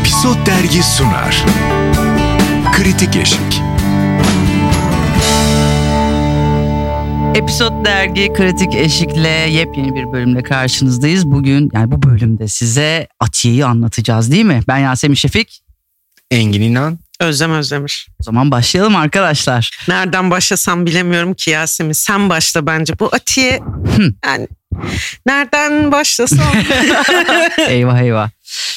Episod 0.00 0.46
Dergi 0.46 0.82
sunar. 0.82 1.44
Kritik 2.72 3.16
Eşik. 3.16 3.62
Episod 7.34 7.84
Dergi 7.84 8.32
Kritik 8.32 8.74
Eşik'le 8.74 9.48
yepyeni 9.50 9.94
bir 9.94 10.12
bölümle 10.12 10.42
karşınızdayız. 10.42 11.26
Bugün 11.26 11.70
yani 11.72 11.92
bu 11.92 12.02
bölümde 12.02 12.48
size 12.48 13.08
Atiye'yi 13.20 13.64
anlatacağız 13.64 14.32
değil 14.32 14.44
mi? 14.44 14.60
Ben 14.68 14.78
Yasemin 14.78 15.14
Şefik. 15.14 15.62
Engin 16.30 16.62
İnan. 16.62 16.98
Özlem 17.20 17.52
Özdemir. 17.52 18.06
O 18.20 18.22
zaman 18.22 18.50
başlayalım 18.50 18.96
arkadaşlar. 18.96 19.78
Nereden 19.88 20.30
başlasam 20.30 20.86
bilemiyorum 20.86 21.34
ki 21.34 21.50
Yasemin. 21.50 21.92
Sen 21.92 22.28
başla 22.28 22.66
bence. 22.66 22.98
Bu 22.98 23.08
Atiye 23.12 23.60
yani 24.26 24.48
nereden 25.26 25.92
başlasam? 25.92 26.52
eyvah 27.68 28.00
eyvah. 28.00 28.30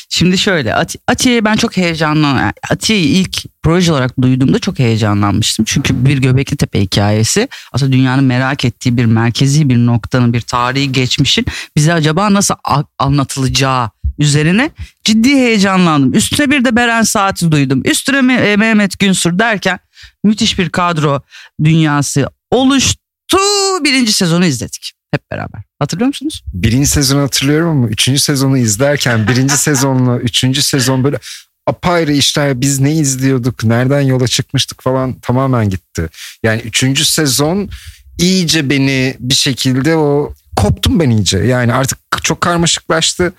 Şimdi 0.09 0.37
şöyle 0.37 0.73
Ati- 0.75 0.97
Atiye'yi 1.07 1.45
ben 1.45 1.55
çok 1.55 1.77
heyecanlan 1.77 2.53
Atiye'yi 2.69 3.05
ilk 3.07 3.37
proje 3.63 3.91
olarak 3.91 4.21
duyduğumda 4.21 4.59
çok 4.59 4.79
heyecanlanmıştım. 4.79 5.65
Çünkü 5.65 6.05
bir 6.05 6.17
Göbekli 6.17 6.57
Tepe 6.57 6.81
hikayesi 6.81 7.47
aslında 7.71 7.91
dünyanın 7.91 8.23
merak 8.23 8.65
ettiği 8.65 8.97
bir 8.97 9.05
merkezi 9.05 9.69
bir 9.69 9.77
noktanın 9.77 10.33
bir 10.33 10.41
tarihi 10.41 10.91
geçmişin 10.91 11.45
bize 11.75 11.93
acaba 11.93 12.33
nasıl 12.33 12.55
a- 12.63 12.83
anlatılacağı 12.99 13.89
üzerine 14.21 14.71
ciddi 15.03 15.29
heyecanlandım. 15.29 16.13
Üstüne 16.13 16.51
bir 16.51 16.65
de 16.65 16.75
Beren 16.75 17.01
Saat'i 17.01 17.51
duydum. 17.51 17.81
Üstüne 17.85 18.33
e, 18.33 18.55
Mehmet 18.55 18.99
Günsür 18.99 19.39
derken 19.39 19.79
müthiş 20.23 20.59
bir 20.59 20.69
kadro 20.69 21.21
dünyası 21.63 22.29
oluştu. 22.51 23.37
Birinci 23.83 24.13
sezonu 24.13 24.45
izledik 24.45 24.93
hep 25.11 25.31
beraber. 25.31 25.61
Hatırlıyor 25.79 26.07
musunuz? 26.07 26.43
Birinci 26.53 26.89
sezonu 26.89 27.21
hatırlıyorum 27.21 27.69
ama 27.69 27.87
üçüncü 27.87 28.19
sezonu 28.19 28.57
izlerken 28.57 29.27
birinci 29.27 29.57
sezonla 29.57 30.19
üçüncü 30.19 30.61
sezon 30.61 31.03
böyle 31.03 31.19
apayrı 31.67 32.13
işler 32.13 32.61
biz 32.61 32.79
ne 32.79 32.93
izliyorduk 32.93 33.63
nereden 33.63 34.01
yola 34.01 34.27
çıkmıştık 34.27 34.83
falan 34.83 35.13
tamamen 35.13 35.69
gitti. 35.69 36.09
Yani 36.43 36.61
üçüncü 36.61 37.05
sezon 37.05 37.69
iyice 38.17 38.69
beni 38.69 39.15
bir 39.19 39.35
şekilde 39.35 39.95
o 39.95 40.33
koptum 40.55 40.99
ben 40.99 41.09
iyice 41.09 41.37
yani 41.37 41.73
artık 41.73 41.97
çok 42.23 42.41
karmaşıklaştı. 42.41 43.33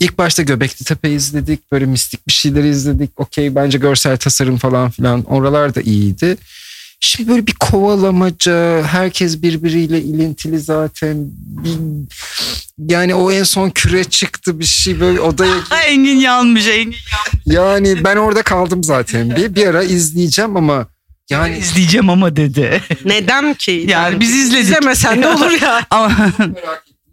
İlk 0.00 0.18
başta 0.18 0.42
Göbekli 0.42 0.84
Tepe 0.84 1.10
izledik 1.10 1.72
böyle 1.72 1.86
mistik 1.86 2.28
bir 2.28 2.32
şeyleri 2.32 2.68
izledik 2.68 3.20
okey 3.20 3.54
bence 3.54 3.78
görsel 3.78 4.16
tasarım 4.16 4.56
falan 4.58 4.90
filan 4.90 5.24
oralar 5.24 5.74
da 5.74 5.80
iyiydi. 5.80 6.36
Şimdi 7.00 7.30
böyle 7.30 7.46
bir 7.46 7.54
kovalamaca, 7.54 8.82
herkes 8.86 9.42
birbiriyle 9.42 10.00
ilintili 10.02 10.60
zaten. 10.60 11.16
Bir- 11.38 12.08
yani 12.88 13.14
o 13.14 13.32
en 13.32 13.42
son 13.42 13.70
küre 13.70 14.04
çıktı 14.04 14.60
bir 14.60 14.64
şey 14.64 15.00
böyle 15.00 15.20
odaya. 15.20 15.54
Engin 15.86 16.16
yanmış 16.16 16.66
Engin 16.66 16.94
Yani 17.46 18.04
ben 18.04 18.16
orada 18.16 18.42
kaldım 18.42 18.84
zaten. 18.84 19.36
Bir, 19.36 19.54
bir 19.54 19.66
ara 19.66 19.82
izleyeceğim 19.82 20.56
ama 20.56 20.86
yani 21.30 21.58
izleyeceğim 21.58 22.10
ama 22.10 22.36
dedi. 22.36 22.82
Neden 23.04 23.54
ki? 23.54 23.84
Yani 23.88 24.20
biz 24.20 24.34
izledik. 24.34 24.64
İzlemesen 24.64 25.22
de 25.22 25.28
olur 25.28 25.62
ya. 25.62 25.86
ama 25.90 26.32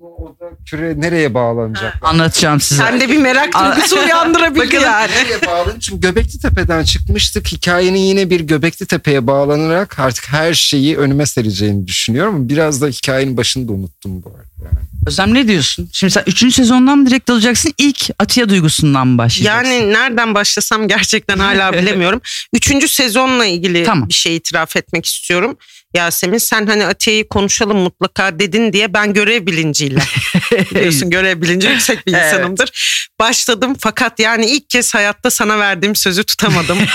o 0.06 0.36
küre 0.66 1.02
nereye 1.02 1.34
bağlanacak? 1.34 1.98
anlatacağım 2.02 2.62
size. 2.62 2.84
Sen 2.84 3.00
de 3.00 3.10
bir 3.10 3.18
merak 3.18 3.54
duygusu 3.54 4.00
uyandırabilir 4.06 4.66
Bakalım. 4.66 4.84
yani. 4.84 5.12
Nereye 5.12 5.42
bağlanacak? 5.48 5.82
Çünkü 5.82 6.02
Göbekli 6.02 6.40
Tepe'den 6.40 6.84
çıkmıştık. 6.84 7.48
Hikayenin 7.52 8.00
yine 8.00 8.30
bir 8.30 8.40
Göbekli 8.40 8.86
Tepe'ye 8.86 9.28
bağlanarak 9.28 10.00
artık 10.00 10.28
her 10.32 10.54
şeyi 10.54 10.98
önüme 10.98 11.26
sereceğini 11.26 11.88
düşünüyorum. 11.88 12.36
Ama 12.36 12.50
biraz 12.50 12.82
da 12.82 12.88
hikayenin 12.88 13.38
başını 13.38 13.68
da 13.68 13.72
unuttum 13.72 14.24
bu 14.24 14.30
arada. 14.30 14.46
Yani. 14.66 14.86
Özlem 15.08 15.34
ne 15.34 15.48
diyorsun? 15.48 15.90
Şimdi 15.94 16.14
sen 16.14 16.24
3. 16.28 16.54
sezondan 16.56 16.98
mı 16.98 17.06
direkt 17.10 17.30
alacaksın? 17.30 17.74
İlk 17.78 18.10
Atiye 18.20 18.50
duygusundan 18.50 19.08
mı 19.08 19.18
başlayacaksın? 19.18 19.72
Yani 19.72 19.94
nereden 19.94 20.34
başlasam 20.36 20.88
gerçekten 20.88 21.40
hala 21.40 21.74
bilemiyorum. 21.82 22.22
Üçüncü 22.54 22.88
sezonla 22.88 23.46
ilgili 23.46 23.84
Tamam. 23.84 24.10
bir 24.10 24.14
şey 24.14 24.36
itiraf 24.36 24.76
etmek 24.76 25.06
istiyorum. 25.06 25.58
Yasemin 25.96 26.38
sen 26.38 26.68
hani 26.68 26.86
Atiye'yi 26.86 27.28
konuşalım 27.28 27.78
mutlaka 27.78 28.40
dedin 28.40 28.74
diye 28.74 28.94
ben 28.94 29.14
görev 29.14 29.48
bilinciyle 29.48 30.00
biliyorsun 30.72 31.10
görev 31.10 31.42
bilinci 31.42 31.68
yüksek 31.68 32.08
bir 32.08 32.14
Evet. 32.14 32.34
insanımdır. 32.34 32.72
Başladım 33.20 33.76
fakat 33.80 34.20
yani 34.20 34.46
ilk 34.46 34.70
kez 34.70 34.94
hayatta 34.96 35.30
sana 35.32 35.60
verdiğim 35.60 35.96
sözü 35.96 36.24
tutamadım. 36.24 36.78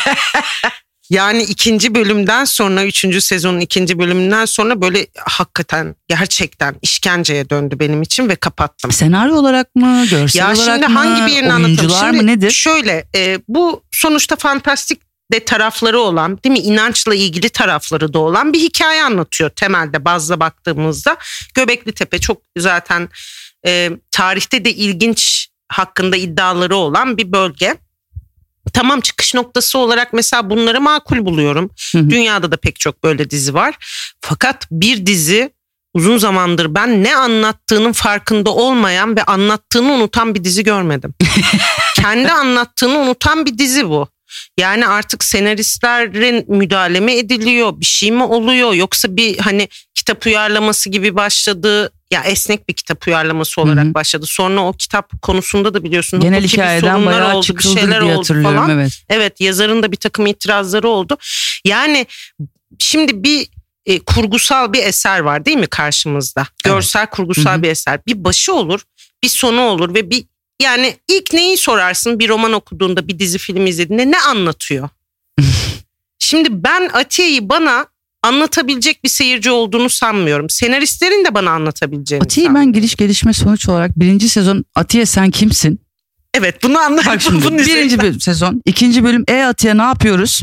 Yani 1.11 1.43
ikinci 1.43 1.95
bölümden 1.95 2.45
sonra 2.45 2.85
üçüncü 2.85 3.21
sezonun 3.21 3.61
ikinci 3.61 3.99
bölümünden 3.99 4.45
sonra 4.45 4.83
böyle 4.83 5.07
hakikaten 5.25 5.95
gerçekten 6.09 6.75
işkenceye 6.83 7.51
döndü 7.51 7.77
benim 7.81 8.03
için 8.03 8.29
ve 8.29 8.37
kapattım. 8.37 8.93
Senaryo 8.93 9.35
olarak 9.37 9.75
mı? 9.75 10.07
Görsel 10.11 10.39
Ya 10.41 10.47
olarak 10.47 10.59
şimdi 10.65 10.87
mı? 10.93 10.99
hangi 10.99 11.33
birini? 11.33 11.55
Oyuncular 11.55 12.01
Şimdi 12.11 12.23
mı 12.23 12.27
nedir? 12.27 12.51
Şöyle 12.51 13.05
e, 13.17 13.39
bu 13.49 13.83
sonuçta 13.91 14.37
fantastik 14.37 15.01
de 15.33 15.45
tarafları 15.45 16.01
olan 16.01 16.39
değil 16.45 16.53
mi 16.53 16.59
inançla 16.59 17.15
ilgili 17.15 17.49
tarafları 17.49 18.13
da 18.13 18.19
olan 18.19 18.53
bir 18.53 18.59
hikaye 18.59 19.05
anlatıyor 19.05 19.51
temelde 19.51 20.05
bazda 20.05 20.41
baktığımızda. 20.41 21.17
Göbekli 21.55 21.93
Tepe 21.93 22.19
çok 22.19 22.43
zaten 22.59 23.09
e, 23.67 23.91
tarihte 24.11 24.65
de 24.65 24.73
ilginç 24.73 25.49
hakkında 25.69 26.17
iddiaları 26.17 26.77
olan 26.77 27.17
bir 27.17 27.33
bölge. 27.33 27.77
Tamam 28.73 29.01
çıkış 29.01 29.35
noktası 29.35 29.79
olarak 29.79 30.13
mesela 30.13 30.51
bunları 30.51 30.81
makul 30.81 31.25
buluyorum. 31.25 31.71
Hı 31.93 31.99
hı. 31.99 32.11
Dünyada 32.11 32.53
da 32.53 32.57
pek 32.57 32.81
çok 32.81 33.05
böyle 33.05 33.31
dizi 33.31 33.55
var. 33.55 33.75
Fakat 34.21 34.67
bir 34.71 35.07
dizi 35.07 35.53
uzun 35.95 36.19
zamandır 36.19 36.75
ben 36.75 37.05
ne 37.05 37.17
anlattığının 37.17 37.93
farkında 37.93 38.51
olmayan 38.51 39.17
ve 39.17 39.23
anlattığını 39.23 39.93
unutan 39.93 40.35
bir 40.35 40.45
dizi 40.45 40.65
görmedim. 40.65 41.15
Kendi 41.95 42.33
anlattığını 42.33 42.99
unutan 42.99 43.47
bir 43.47 43.59
dizi 43.59 43.89
bu. 43.89 44.09
Yani 44.59 44.87
artık 44.87 45.25
senaristlerin 45.25 46.45
müdahale 46.49 47.01
mi 47.01 47.13
ediliyor, 47.13 47.81
bir 47.81 47.85
şey 47.85 48.11
mi 48.11 48.23
oluyor 48.23 48.73
yoksa 48.73 49.17
bir 49.17 49.39
hani 49.39 49.69
kitap 49.95 50.27
uyarlaması 50.27 50.91
gibi 50.91 51.15
başladı. 51.15 51.93
Ya 52.11 52.23
esnek 52.23 52.69
bir 52.69 52.75
kitap 52.75 53.07
uyarlaması 53.07 53.61
olarak 53.61 53.85
Hı 53.85 53.89
hı. 53.89 53.95
başladı. 53.95 54.27
Sonra 54.29 54.61
o 54.61 54.73
kitap 54.73 55.23
konusunda 55.23 55.75
da 55.75 55.85
biliyorsun 55.85 56.21
Genel 56.21 56.43
bir 56.43 56.49
hikayeden 56.49 57.07
bayağı 57.07 57.29
oldu, 57.37 57.43
bir 57.43 57.47
çıkıldı 57.47 57.81
şeyler 57.81 58.01
diye 58.03 58.13
oldu 58.13 58.19
hatırlıyorum. 58.19 58.57
falan. 58.57 58.71
Evet. 58.71 59.03
Evet 59.09 59.41
yazarın 59.41 59.83
da 59.83 59.93
bir 59.93 59.97
takım 59.97 60.27
itirazları 60.27 60.89
oldu. 60.89 61.19
Yani 61.65 62.07
şimdi 62.79 63.25
bir 63.25 63.49
e, 63.87 63.99
kurgusal 63.99 64.73
bir 64.73 64.83
eser 64.83 65.21
var 65.21 65.45
değil 65.45 65.57
mi 65.57 65.67
karşımızda? 65.67 66.47
Görsel 66.65 67.07
kurgusal 67.07 67.53
Hı 67.53 67.59
hı. 67.59 67.63
bir 67.63 67.69
eser. 67.69 68.01
Bir 68.07 68.25
başı 68.25 68.55
olur, 68.55 68.81
bir 69.23 69.29
sonu 69.29 69.61
olur 69.61 69.95
ve 69.95 70.11
bir 70.11 70.25
yani 70.61 70.97
ilk 71.09 71.33
neyi 71.33 71.57
sorarsın 71.57 72.19
bir 72.19 72.29
roman 72.29 72.53
okuduğunda, 72.53 73.09
bir 73.09 73.19
dizi 73.19 73.39
film 73.39 73.67
izlediğinde 73.67 74.11
ne 74.11 74.21
anlatıyor? 74.21 74.89
şimdi 76.19 76.49
ben 76.65 76.91
Atiye'yi 76.93 77.49
bana 77.49 77.87
anlatabilecek 78.23 79.05
bir 79.05 79.09
seyirci 79.09 79.51
olduğunu 79.51 79.91
sanmıyorum. 79.91 80.51
Senaristlerin 80.51 81.25
de 81.25 81.35
bana 81.35 81.51
anlatabileceğini 81.51 82.25
Atiye 82.25 82.55
ben 82.55 82.73
giriş 82.73 82.97
gelişme 82.97 83.33
sonuç 83.33 83.69
olarak 83.69 84.01
birinci 84.01 84.29
sezon 84.29 84.65
Atiye 84.75 85.07
sen 85.07 85.31
kimsin? 85.31 85.81
Evet 86.35 86.63
bunu 86.63 86.79
anladım. 86.79 87.13
Bak 87.13 87.23
şimdi 87.23 87.59
birinci 87.67 87.99
bölüm, 87.99 88.21
sezon 88.21 88.63
ikinci 88.65 89.05
bölüm 89.05 89.25
E 89.29 89.43
Atiye 89.43 89.77
ne 89.77 89.83
yapıyoruz? 89.83 90.43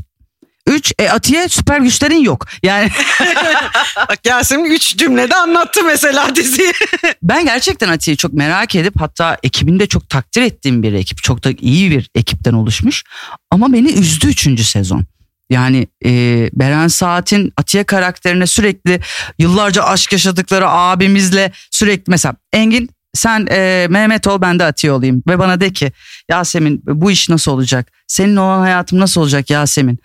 Üç 0.68 0.94
E 1.00 1.10
Atiye 1.10 1.48
süper 1.50 1.80
güçlerin 1.80 2.24
yok. 2.24 2.48
Yani 2.64 2.90
Bak 4.10 4.20
Yasemin 4.26 4.72
üç 4.72 4.98
cümlede 4.98 5.36
anlattı 5.36 5.84
mesela 5.84 6.36
diziyi. 6.36 6.74
ben 7.24 7.46
gerçekten 7.46 7.90
Atiye'yi 7.90 8.18
çok 8.18 8.34
merak 8.34 8.76
edip 8.76 9.02
hatta 9.02 9.38
ekibinde 9.44 9.88
çok 9.88 10.10
takdir 10.10 10.42
ettiğim 10.42 10.84
bir 10.84 10.94
ekip. 10.94 11.24
Çok 11.24 11.44
da 11.44 11.50
iyi 11.60 11.92
bir 11.92 12.10
ekipten 12.16 12.54
oluşmuş. 12.54 13.04
Ama 13.52 13.74
beni 13.74 13.92
üzdü 13.92 14.28
üçüncü 14.28 14.64
sezon. 14.64 15.06
Yani 15.50 15.88
e, 16.06 16.10
Beren 16.54 16.88
Saat'in 16.88 17.54
Atiye 17.58 17.84
karakterine 17.84 18.48
sürekli 18.48 19.00
yıllarca 19.40 19.84
aşk 19.84 20.12
yaşadıkları 20.12 20.70
abimizle 20.70 21.52
sürekli 21.72 22.12
mesela 22.12 22.36
Engin 22.54 22.90
sen 23.14 23.48
e, 23.52 23.88
Mehmet 23.90 24.28
ol 24.28 24.42
ben 24.42 24.60
de 24.60 24.64
Atiye 24.64 24.94
olayım 24.94 25.24
ve 25.28 25.40
bana 25.40 25.62
de 25.62 25.74
ki 25.74 25.92
Yasemin 26.30 26.82
bu 26.86 27.12
iş 27.12 27.30
nasıl 27.30 27.52
olacak? 27.52 27.92
Senin 28.08 28.36
olan 28.36 28.60
hayatım 28.60 29.00
nasıl 29.00 29.22
olacak 29.22 29.50
Yasemin? 29.50 30.00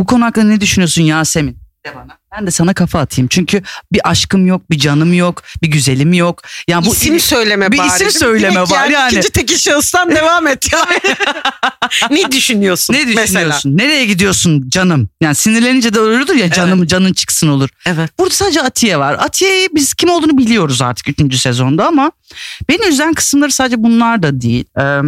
Bu 0.00 0.06
konu 0.06 0.24
hakkında 0.24 0.46
ne 0.46 0.60
düşünüyorsun 0.60 1.02
Yasemin? 1.02 1.58
De 1.86 1.94
bana. 1.94 2.18
Ben 2.36 2.46
de 2.46 2.50
sana 2.50 2.74
kafa 2.74 3.00
atayım. 3.00 3.28
Çünkü 3.28 3.62
bir 3.92 4.10
aşkım 4.10 4.46
yok, 4.46 4.70
bir 4.70 4.78
canım 4.78 5.14
yok, 5.14 5.42
bir 5.62 5.68
güzelim 5.68 6.12
yok. 6.12 6.42
Yani 6.68 6.86
bu 6.86 6.92
isim 6.92 7.20
söyleme 7.20 7.72
bir 7.72 7.78
bari. 7.78 7.86
isim 7.86 8.10
söyleme 8.10 8.60
var 8.60 8.88
yani. 8.88 9.08
İkinci 9.10 9.30
tekil 9.30 9.58
şahıstan 9.58 10.14
devam 10.14 10.46
et. 10.46 10.72
Yani. 10.72 11.00
ne 12.10 12.32
düşünüyorsun? 12.32 12.94
ne 12.94 13.06
düşünüyorsun? 13.06 13.34
Mesela. 13.34 13.60
Nereye 13.64 14.06
gidiyorsun 14.06 14.68
canım? 14.68 15.08
Yani 15.20 15.34
sinirlenince 15.34 15.94
de 15.94 15.98
öyledir 16.00 16.34
ya 16.34 16.50
canım 16.50 16.86
canın 16.86 17.12
çıksın 17.12 17.48
olur. 17.48 17.68
Evet. 17.86 18.10
Burada 18.18 18.34
sadece 18.34 18.62
Atiye 18.62 18.98
var. 18.98 19.14
Atiye'yi 19.14 19.68
biz 19.74 19.94
kim 19.94 20.10
olduğunu 20.10 20.38
biliyoruz 20.38 20.82
artık 20.82 21.20
3. 21.20 21.36
sezonda 21.36 21.86
ama 21.86 22.12
beni 22.68 22.86
üzen 22.86 23.14
kısımları 23.14 23.52
sadece 23.52 23.82
bunlar 23.82 24.22
da 24.22 24.40
değil. 24.40 24.64
Ee, 24.80 25.00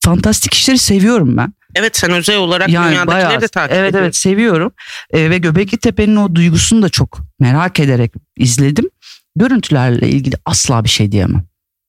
fantastik 0.00 0.54
işleri 0.54 0.78
seviyorum 0.78 1.36
ben. 1.36 1.52
Evet 1.74 1.96
sen 1.96 2.10
özel 2.10 2.36
olarak 2.36 2.68
dünyadakileri 2.68 3.06
bayağı- 3.06 3.40
de 3.40 3.48
takip 3.48 3.72
Evet 3.76 3.88
ediyorsun. 3.88 4.04
evet 4.04 4.16
seviyorum. 4.16 4.72
Ee, 5.10 5.30
ve 5.30 5.38
Göbekli 5.38 5.78
Tepe'nin 5.78 6.16
o 6.16 6.34
duygusunu 6.34 6.82
da 6.82 6.88
çok 6.88 7.18
merak 7.40 7.80
ederek 7.80 8.12
izledim. 8.36 8.90
Görüntülerle 9.36 10.08
ilgili 10.08 10.36
asla 10.44 10.84
bir 10.84 10.88
şey 10.88 11.12
diyemem. 11.12 11.44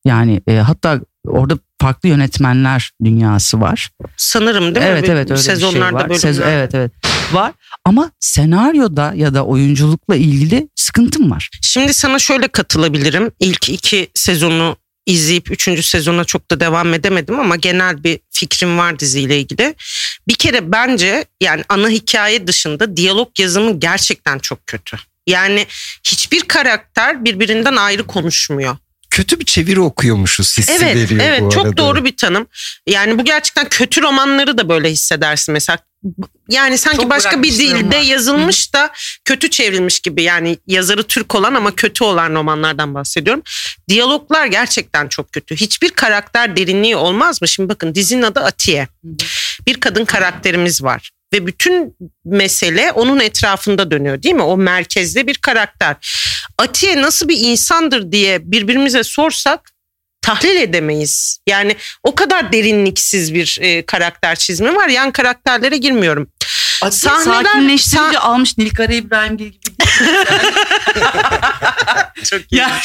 Yani 0.06 0.42
e, 0.48 0.56
hatta 0.56 1.02
orada 1.28 1.58
farklı 1.82 2.10
yönetmenler 2.10 2.92
dünyası 3.04 3.62
var. 3.62 3.90
Sanırım 4.18 4.76
değil 4.76 4.86
mi? 4.86 4.92
evet 4.92 5.10
evet 5.10 5.32
öyle 5.32 5.42
Sezonlarda 5.42 6.10
bir 6.10 6.20
şey 6.20 6.30
var. 6.32 6.36
Sez- 6.36 6.44
evet 6.50 6.76
evet 6.76 6.92
var 7.34 7.52
ama 7.86 8.12
senaryoda 8.20 9.14
ya 9.16 9.34
da 9.34 9.46
oyunculukla 9.46 10.16
ilgili 10.16 10.70
sıkıntım 10.76 11.32
var. 11.32 11.50
Şimdi 11.62 11.94
sana 11.94 12.20
şöyle 12.20 12.48
katılabilirim. 12.48 13.32
İlk 13.40 13.70
iki 13.70 14.08
sezonu 14.14 14.78
izleyip 15.06 15.52
üçüncü 15.52 15.84
sezona 15.84 16.24
çok 16.26 16.52
da 16.52 16.60
devam 16.60 16.94
edemedim 16.94 17.40
ama 17.40 17.56
genel 17.56 18.04
bir 18.04 18.20
fikrim 18.32 18.78
var 18.78 19.00
diziyle 19.00 19.40
ilgili. 19.40 19.76
Bir 20.28 20.36
kere 20.36 20.72
bence 20.72 21.26
yani 21.42 21.64
ana 21.70 21.90
hikaye 21.90 22.48
dışında 22.48 22.98
diyalog 22.98 23.40
yazımı 23.40 23.80
gerçekten 23.80 24.40
çok 24.40 24.68
kötü. 24.68 24.98
Yani 25.28 25.68
hiçbir 26.04 26.42
karakter 26.42 27.26
birbirinden 27.26 27.76
ayrı 27.76 28.08
konuşmuyor. 28.08 28.78
Kötü 29.10 29.40
bir 29.40 29.46
çeviri 29.46 29.80
okuyormuşuz 29.80 30.58
hissi 30.58 30.72
Evet, 30.72 30.96
veriyor 30.96 31.22
evet 31.24 31.42
bu 31.42 31.50
çok 31.50 31.66
arada. 31.66 31.78
doğru 31.78 32.06
bir 32.06 32.18
tanım. 32.18 32.48
Yani 32.88 33.20
bu 33.20 33.26
gerçekten 33.26 33.70
kötü 33.70 34.02
romanları 34.02 34.58
da 34.58 34.70
böyle 34.70 34.90
hissedersin 34.90 35.54
mesela. 35.54 35.80
Yani 36.50 36.78
sanki 36.78 36.98
Çok 37.02 37.10
başka 37.10 37.44
bir 37.44 37.52
dilde 37.52 37.98
var. 37.98 38.02
yazılmış 38.04 38.74
da 38.74 38.92
kötü 39.26 39.50
çevrilmiş 39.50 40.00
gibi. 40.00 40.24
Yani 40.24 40.58
yazarı 40.68 41.04
Türk 41.04 41.36
olan 41.36 41.54
ama 41.54 41.76
kötü 41.76 42.04
olan 42.04 42.36
romanlardan 42.36 42.94
bahsediyorum. 42.96 43.44
Diyaloglar 43.90 44.46
gerçekten 44.46 45.08
çok 45.08 45.32
kötü. 45.32 45.56
Hiçbir 45.56 45.90
karakter 45.90 46.58
derinliği 46.58 46.96
olmaz 46.96 47.42
mı? 47.42 47.48
Şimdi 47.48 47.70
bakın 47.70 47.96
dizinin 47.96 48.22
adı 48.22 48.40
Atiye. 48.40 48.88
Bir 49.68 49.80
kadın 49.80 50.06
karakterimiz 50.06 50.84
var. 50.84 51.12
Ve 51.34 51.48
bütün 51.48 51.96
mesele 52.26 52.92
onun 52.92 53.20
etrafında 53.20 53.92
dönüyor 53.92 54.24
değil 54.24 54.36
mi? 54.36 54.42
O 54.42 54.58
merkezde 54.58 55.28
bir 55.28 55.36
karakter. 55.36 55.96
Atiye 56.58 57.02
nasıl 57.02 57.28
bir 57.28 57.38
insandır 57.40 58.12
diye 58.12 58.52
birbirimize 58.52 59.04
sorsak 59.04 59.75
tahlil 60.26 60.56
edemeyiz. 60.62 61.40
Yani 61.48 61.76
o 62.04 62.16
kadar 62.16 62.54
derinliksiz 62.54 63.34
bir 63.34 63.58
e, 63.62 63.86
karakter 63.86 64.36
çizimi 64.36 64.76
var. 64.76 64.88
Yan 64.90 65.12
karakterlere 65.12 65.78
girmiyorum. 65.78 66.28
Sahneler- 67.10 67.44
Sakinleştirici 67.44 67.98
sah- 67.98 68.18
almış 68.18 68.58
Nilkara 68.58 68.94
İbrahimgil 68.94 69.46
gibi. 69.46 69.76
Çok 72.24 72.42
Ya. 72.52 72.72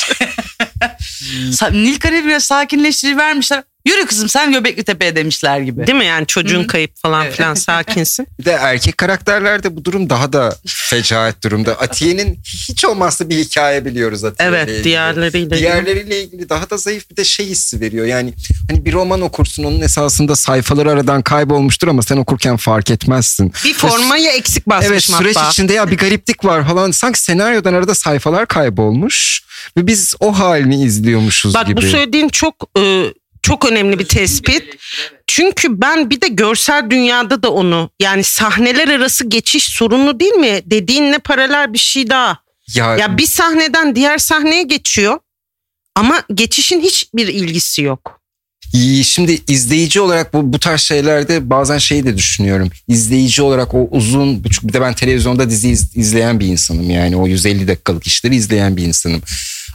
Sa- 1.51 1.73
Nilkara 1.85 2.25
biraz 2.25 2.45
sakinleştirici 2.45 3.17
vermişler. 3.19 3.63
Yürü 3.85 4.07
kızım 4.07 4.29
sen 4.29 4.53
Göbekli 4.53 4.85
Tepe'ye 4.85 5.17
demişler 5.17 5.61
gibi. 5.61 5.87
Değil 5.87 5.99
mi 5.99 6.05
yani 6.07 6.27
çocuğun 6.27 6.65
kayıp 6.65 6.97
falan 6.97 7.25
Evet. 7.25 7.37
filan 7.37 7.55
sakinsin. 7.67 8.27
Bir 8.41 8.45
de 8.45 8.51
erkek 8.53 8.99
karakterlerde 8.99 9.77
bu 9.77 9.85
durum 9.85 10.11
daha 10.11 10.33
da 10.33 10.57
fecaat 10.67 11.45
durumda. 11.45 11.73
Atiye'nin 11.81 12.39
hiç 12.69 12.85
olmazsa 12.85 13.29
bir 13.29 13.37
hikaye 13.39 13.85
biliyoruz 13.85 14.25
Atiye'yle 14.25 14.57
Evet 14.57 14.69
ilgili. 14.69 14.85
diğerleriyle. 14.85 15.59
Diğerleriyle 15.59 16.23
ilgili 16.23 16.49
daha 16.49 16.71
da 16.71 16.77
zayıf 16.77 17.11
bir 17.11 17.17
de 17.17 17.25
şey 17.25 17.47
hissi 17.47 17.81
veriyor. 17.81 18.07
Yani 18.07 18.35
hani 18.71 18.85
bir 18.85 18.93
roman 18.93 19.21
okursun 19.21 19.65
onun 19.65 19.81
esasında 19.81 20.37
sayfaları 20.37 20.91
aradan 20.91 21.23
kaybolmuştur 21.23 21.89
ama 21.89 22.03
sen 22.03 22.17
okurken 22.17 22.57
fark 22.57 22.91
etmezsin. 22.91 23.53
Bir 23.65 23.75
formayı 23.75 24.29
eksik 24.31 24.67
basmış 24.69 24.91
Evet 24.91 25.03
süreç 25.03 25.37
matbaa. 25.37 25.51
içinde 25.51 25.73
ya 25.73 25.91
bir 25.91 25.97
gariplik 25.97 26.45
var 26.45 26.69
falan. 26.69 26.91
Sanki 26.91 27.21
senaryodan 27.21 27.75
arada 27.75 27.95
sayfalar 27.95 28.47
kaybolmuş 28.47 29.43
ve 29.77 29.87
biz 29.87 30.15
o 30.21 30.39
halini 30.39 30.83
izliyormuşuz 30.85 31.55
Bak 31.55 31.67
gibi. 31.67 31.77
bu 31.77 31.83
söylediğin 31.83 32.29
çok 32.29 32.55
e, 32.79 33.05
çok 33.43 33.71
önemli 33.73 33.99
bir 33.99 34.09
tespit. 34.09 34.63
Çünkü 35.27 35.81
ben 35.81 36.11
bir 36.11 36.21
de 36.21 36.29
görsel 36.29 36.91
dünyada 36.91 37.43
da 37.43 37.53
onu 37.53 37.91
yani 38.01 38.25
sahneler 38.25 38.89
arası 38.89 39.27
geçiş 39.27 39.65
sorunlu 39.65 40.21
değil 40.21 40.33
mi? 40.33 40.61
Dediğinle 40.67 41.19
paralel 41.19 41.73
bir 41.73 41.79
şey 41.79 42.11
daha. 42.11 42.39
ya, 42.75 42.97
Ya 42.97 43.19
bir 43.19 43.27
sahneden 43.27 43.95
diğer 43.97 44.19
sahneye 44.19 44.63
geçiyor 44.63 45.19
ama 45.95 46.23
geçişin 46.35 46.81
hiçbir 46.81 47.29
ilgisi 47.29 47.83
yok. 47.83 48.21
İyi, 48.73 49.05
Şimdi 49.05 49.39
izleyici 49.49 50.01
olarak 50.01 50.35
bu, 50.35 50.53
bu 50.53 50.59
tarz 50.59 50.81
şeylerde 50.81 51.51
bazen 51.51 51.79
şeyi 51.79 52.05
de 52.05 52.17
düşünüyorum. 52.17 52.71
İzleyici 52.89 53.43
olarak 53.43 53.75
o 53.75 53.89
uzun, 53.91 54.45
bir 54.45 54.73
de 54.73 54.81
ben 54.81 54.95
televizyonda 54.95 55.51
dizi 55.51 55.69
iz- 55.71 55.97
izleyen 55.97 56.41
bir 56.41 56.47
insanım 56.47 56.91
yani 56.91 57.17
o 57.17 57.27
150 57.27 57.69
dakikalık 57.69 58.07
işleri 58.07 58.37
izleyen 58.37 58.77
bir 58.77 58.83
insanım. 58.83 59.23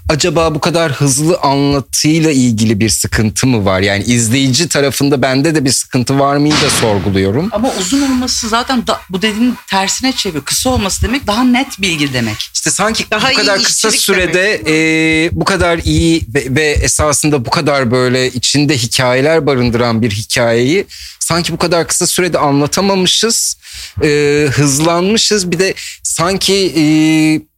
Acaba 0.09 0.55
bu 0.55 0.59
kadar 0.59 0.91
hızlı 0.91 1.37
anlatıyla 1.37 2.31
ilgili 2.31 2.79
bir 2.79 2.89
sıkıntı 2.89 3.47
mı 3.47 3.65
var? 3.65 3.81
Yani 3.81 4.03
izleyici 4.03 4.67
tarafında 4.67 5.21
bende 5.21 5.55
de 5.55 5.65
bir 5.65 5.71
sıkıntı 5.71 6.19
var 6.19 6.37
mıyı 6.37 6.53
da 6.53 6.69
sorguluyorum. 6.69 7.49
Ama 7.51 7.73
uzun 7.79 8.01
olması 8.01 8.49
zaten 8.49 8.87
da, 8.87 9.01
bu 9.09 9.21
dediğin 9.21 9.57
tersine 9.67 10.11
çeviriyor. 10.11 10.45
Kısa 10.45 10.69
olması 10.69 11.01
demek 11.01 11.27
daha 11.27 11.43
net 11.43 11.81
bilgi 11.81 12.13
demek. 12.13 12.51
İşte 12.53 12.71
sanki 12.71 13.05
Daha 13.11 13.31
bu 13.31 13.33
kadar 13.33 13.63
kısa 13.63 13.91
sürede 13.91 14.61
e, 14.67 15.29
bu 15.31 15.45
kadar 15.45 15.77
iyi 15.77 16.21
ve, 16.33 16.45
ve 16.49 16.71
esasında 16.71 17.45
bu 17.45 17.49
kadar 17.49 17.91
böyle 17.91 18.31
içinde 18.31 18.77
hikayeler 18.77 19.45
barındıran 19.45 20.01
bir 20.01 20.11
hikayeyi 20.11 20.85
sanki 21.19 21.53
bu 21.53 21.57
kadar 21.57 21.87
kısa 21.87 22.07
sürede 22.07 22.39
anlatamamışız, 22.39 23.57
e, 24.03 24.07
hızlanmışız. 24.51 25.51
Bir 25.51 25.59
de 25.59 25.73
sanki 26.03 26.73
e, 26.77 26.83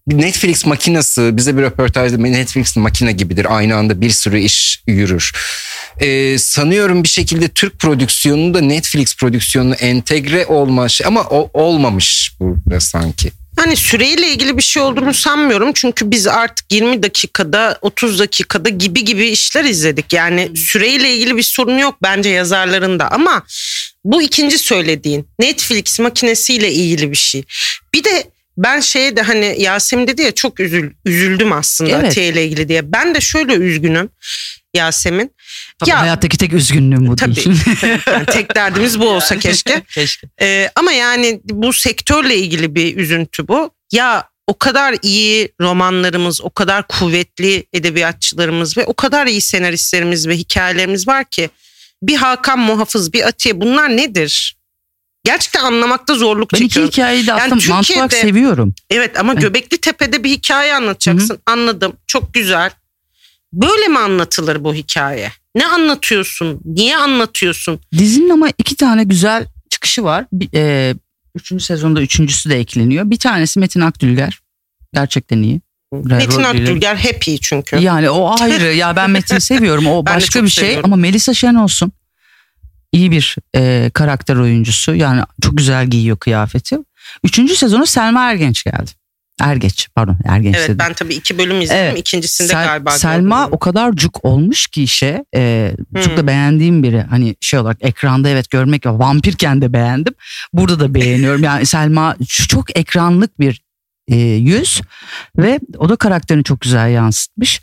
Netflix 0.08 0.66
makinası 0.66 1.30
bize 1.34 1.58
bir 1.58 1.62
röportajda 1.62 2.18
Netflix 2.18 2.78
makine 2.78 3.12
gibidir. 3.12 3.58
Aynı 3.58 3.76
anda 3.76 4.02
bir 4.02 4.10
sürü 4.10 4.40
iş 4.40 4.84
yürür. 4.88 5.32
E, 6.00 6.38
sanıyorum 6.38 7.04
bir 7.04 7.10
şekilde 7.10 7.48
Türk 7.48 7.80
prodüksiyonunu 7.80 8.54
da 8.54 8.62
Netflix 8.62 9.16
prodüksiyonuna 9.16 9.76
entegre 9.76 10.46
olma 10.46 10.90
şey 10.90 11.08
ama 11.08 11.22
o, 11.22 11.50
olmamış 11.54 12.32
burada 12.40 12.80
sanki. 12.80 13.32
Hani 13.58 13.76
süreyle 13.76 14.28
ilgili 14.28 14.58
bir 14.58 14.64
şey 14.64 14.84
olduğunu 14.84 15.14
sanmıyorum. 15.14 15.74
Çünkü 15.74 16.12
biz 16.12 16.28
artık 16.28 16.72
20 16.72 17.04
dakikada 17.04 17.78
30 17.82 18.20
dakikada 18.20 18.70
gibi 18.70 19.06
gibi 19.06 19.28
işler 19.28 19.64
izledik. 19.64 20.14
Yani 20.14 20.58
süreyle 20.58 21.16
ilgili 21.16 21.38
bir 21.38 21.44
sorun 21.44 21.78
yok 21.78 21.96
bence 22.04 22.30
yazarlarında 22.30 23.12
ama 23.12 23.44
bu 24.04 24.22
ikinci 24.22 24.58
söylediğin 24.58 25.28
Netflix 25.40 26.00
makinesiyle 26.00 26.72
ilgili 26.72 27.12
bir 27.12 27.18
şey. 27.18 27.44
Bir 27.94 28.04
de 28.04 28.32
ben 28.58 28.80
şeye 28.80 29.16
de 29.18 29.22
hani 29.22 29.56
Yasemin 29.62 30.08
dedi 30.08 30.22
ya 30.22 30.32
çok 30.32 30.60
üzül, 30.60 30.92
üzüldüm 31.06 31.52
aslında 31.52 31.92
Evet. 31.92 32.06
Atiye 32.06 32.28
ile 32.28 32.46
ilgili 32.46 32.70
diye. 32.70 32.92
Ben 32.94 33.16
de 33.16 33.22
şöyle 33.22 33.54
üzgünüm 33.54 34.10
Yasemin. 34.74 35.32
Tabii 35.80 35.90
Ya- 35.90 36.00
hayattaki 36.02 36.38
tek 36.38 36.54
üzgünlüğüm 36.54 37.08
bu 37.08 37.16
Tabii. 37.16 37.36
değil. 37.36 37.58
Yani 38.08 38.26
tek 38.26 38.56
derdimiz 38.56 39.00
bu 39.00 39.10
olsa 39.10 39.40
keşke. 39.40 39.82
Keşke. 39.94 40.28
Ee, 40.42 40.70
ama 40.76 40.92
yani 40.92 41.40
bu 41.44 41.74
sektörle 41.74 42.38
ilgili 42.38 42.76
bir 42.76 42.98
üzüntü 42.98 43.48
bu. 43.48 43.72
Ya 43.92 44.30
o 44.48 44.58
kadar 44.60 44.96
iyi 45.02 45.50
romanlarımız, 45.62 46.42
o 46.42 46.50
kadar 46.50 46.88
kuvvetli 46.88 47.66
edebiyatçılarımız 47.74 48.78
ve 48.78 48.86
o 48.86 48.94
kadar 48.94 49.28
iyi 49.28 49.42
senaristlerimiz 49.42 50.28
ve 50.28 50.38
hikayelerimiz 50.38 51.08
var 51.08 51.26
ki 51.30 51.50
bir 52.04 52.16
Hakan 52.16 52.60
Muhafız, 52.60 53.14
bir 53.14 53.28
Atiye 53.28 53.62
bunlar 53.62 53.98
nedir? 53.98 54.57
Gerçekten 55.28 55.64
anlamakta 55.64 56.16
zorluk 56.16 56.54
Ben 56.54 56.58
iki 56.58 56.68
çekiyorum. 56.70 56.92
hikayeyi 56.92 57.28
de 57.28 57.32
Yani 57.32 57.54
olarak 57.54 57.60
Türkiye'de- 57.84 58.16
seviyorum. 58.22 58.74
Evet 58.90 59.20
ama 59.20 59.34
Evet. 59.34 59.42
Göbekli 59.42 59.78
Tepe'de 59.78 60.24
bir 60.24 60.30
hikaye 60.30 60.76
anlatacaksın. 60.76 61.40
Anladım. 61.46 61.94
Çok 62.08 62.34
güzel. 62.34 62.72
Böyle 63.54 63.88
mi 63.88 63.98
anlatılır 64.00 64.64
bu 64.64 64.74
hikaye? 64.74 65.32
Ne 65.56 65.66
anlatıyorsun? 65.68 66.62
Niye 66.66 66.98
anlatıyorsun? 66.98 67.80
Dizinin 67.98 68.30
ama 68.30 68.48
iki 68.58 68.76
tane 68.76 69.04
güzel 69.04 69.46
çıkışı 69.70 70.04
var. 70.04 70.26
Bir, 70.34 70.50
e, 70.54 70.96
üçüncü 71.36 71.64
sezonda 71.64 72.02
üçüncüsü 72.02 72.50
de 72.50 72.60
ekleniyor. 72.60 73.10
Bir 73.10 73.20
tanesi 73.20 73.60
Metin 73.60 73.82
Akdülger. 73.82 74.40
Gerçekten 74.94 75.42
iyi. 75.42 75.62
Metin 75.94 76.44
Akdülger 76.44 76.96
hep 76.96 77.28
iyi 77.28 77.40
çünkü. 77.40 77.76
Yani 77.78 78.10
o 78.10 78.42
ayrı. 78.42 78.74
ya 78.74 78.96
ben 78.96 79.10
Metin'i 79.10 79.42
seviyorum. 79.42 79.88
O 79.88 80.06
Ben 80.06 80.16
başka 80.16 80.44
bir 80.44 80.50
şey. 80.50 80.64
seviyorum. 80.64 80.86
Ama 80.94 80.96
Melisa 81.02 81.34
Şen 81.34 81.56
olsun. 81.56 81.92
İyi 82.92 83.12
bir 83.12 83.36
e, 83.56 83.92
karakter 83.94 84.36
oyuncusu. 84.36 84.96
Yani 84.96 85.22
çok 85.42 85.58
güzel 85.58 85.88
giyiyor 85.88 86.18
kıyafeti. 86.18 86.78
Üçüncü 87.24 87.56
sezonu 87.56 87.86
Selma 87.86 88.32
Ergenç 88.32 88.64
geldi. 88.64 88.92
Ergeç 89.42 89.88
pardon 89.96 90.18
Ergenç 90.26 90.56
Evet 90.58 90.68
dedim. 90.70 90.80
ben 90.80 90.94
tabii 90.94 91.14
iki 91.16 91.38
bölüm 91.38 91.62
izledim. 91.62 91.82
Evet. 91.84 92.00
İkincisinde 92.00 92.48
Sel- 92.48 92.66
galiba. 92.68 92.92
Selma 92.92 93.40
gördüm. 93.40 93.54
o 93.56 93.60
kadar 93.60 93.94
cuk 93.96 94.26
olmuş 94.26 94.68
ki 94.68 94.84
işe 94.84 95.26
e, 95.36 95.72
çok 95.96 96.06
Hmm. 96.08 96.18
da 96.18 96.28
beğendiğim 96.28 96.84
biri. 96.84 97.02
Hani 97.02 97.36
şey 97.42 97.60
olarak 97.60 97.78
ekranda 97.82 98.30
evet 98.30 98.50
görmek 98.50 98.86
vampirken 98.86 99.62
de 99.62 99.74
beğendim. 99.74 100.14
Burada 100.54 100.80
da 100.80 100.94
beğeniyorum. 100.94 101.44
Yani 101.44 101.66
Selma 101.66 102.16
çok 102.28 102.78
ekranlık 102.78 103.40
bir 103.40 103.62
e, 104.08 104.16
yüz 104.26 104.82
ve 105.38 105.60
o 105.78 105.90
da 105.90 105.96
karakterini 105.96 106.44
çok 106.44 106.62
güzel 106.62 106.90
yansıtmış. 106.92 107.62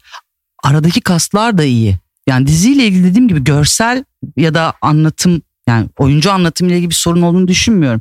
Aradaki 0.62 1.00
kaslar 1.00 1.58
da 1.58 1.64
iyi. 1.64 1.96
Yani 2.28 2.46
diziyle 2.46 2.86
ilgili 2.86 3.04
dediğim 3.04 3.28
gibi 3.28 3.44
görsel 3.44 4.04
ya 4.36 4.54
da 4.54 4.74
anlatım 4.82 5.42
yani 5.68 5.86
oyuncu 5.98 6.32
anlatımıyla 6.32 6.76
ilgili 6.76 6.90
bir 6.90 6.94
sorun 6.94 7.22
olduğunu 7.22 7.48
düşünmüyorum. 7.48 8.00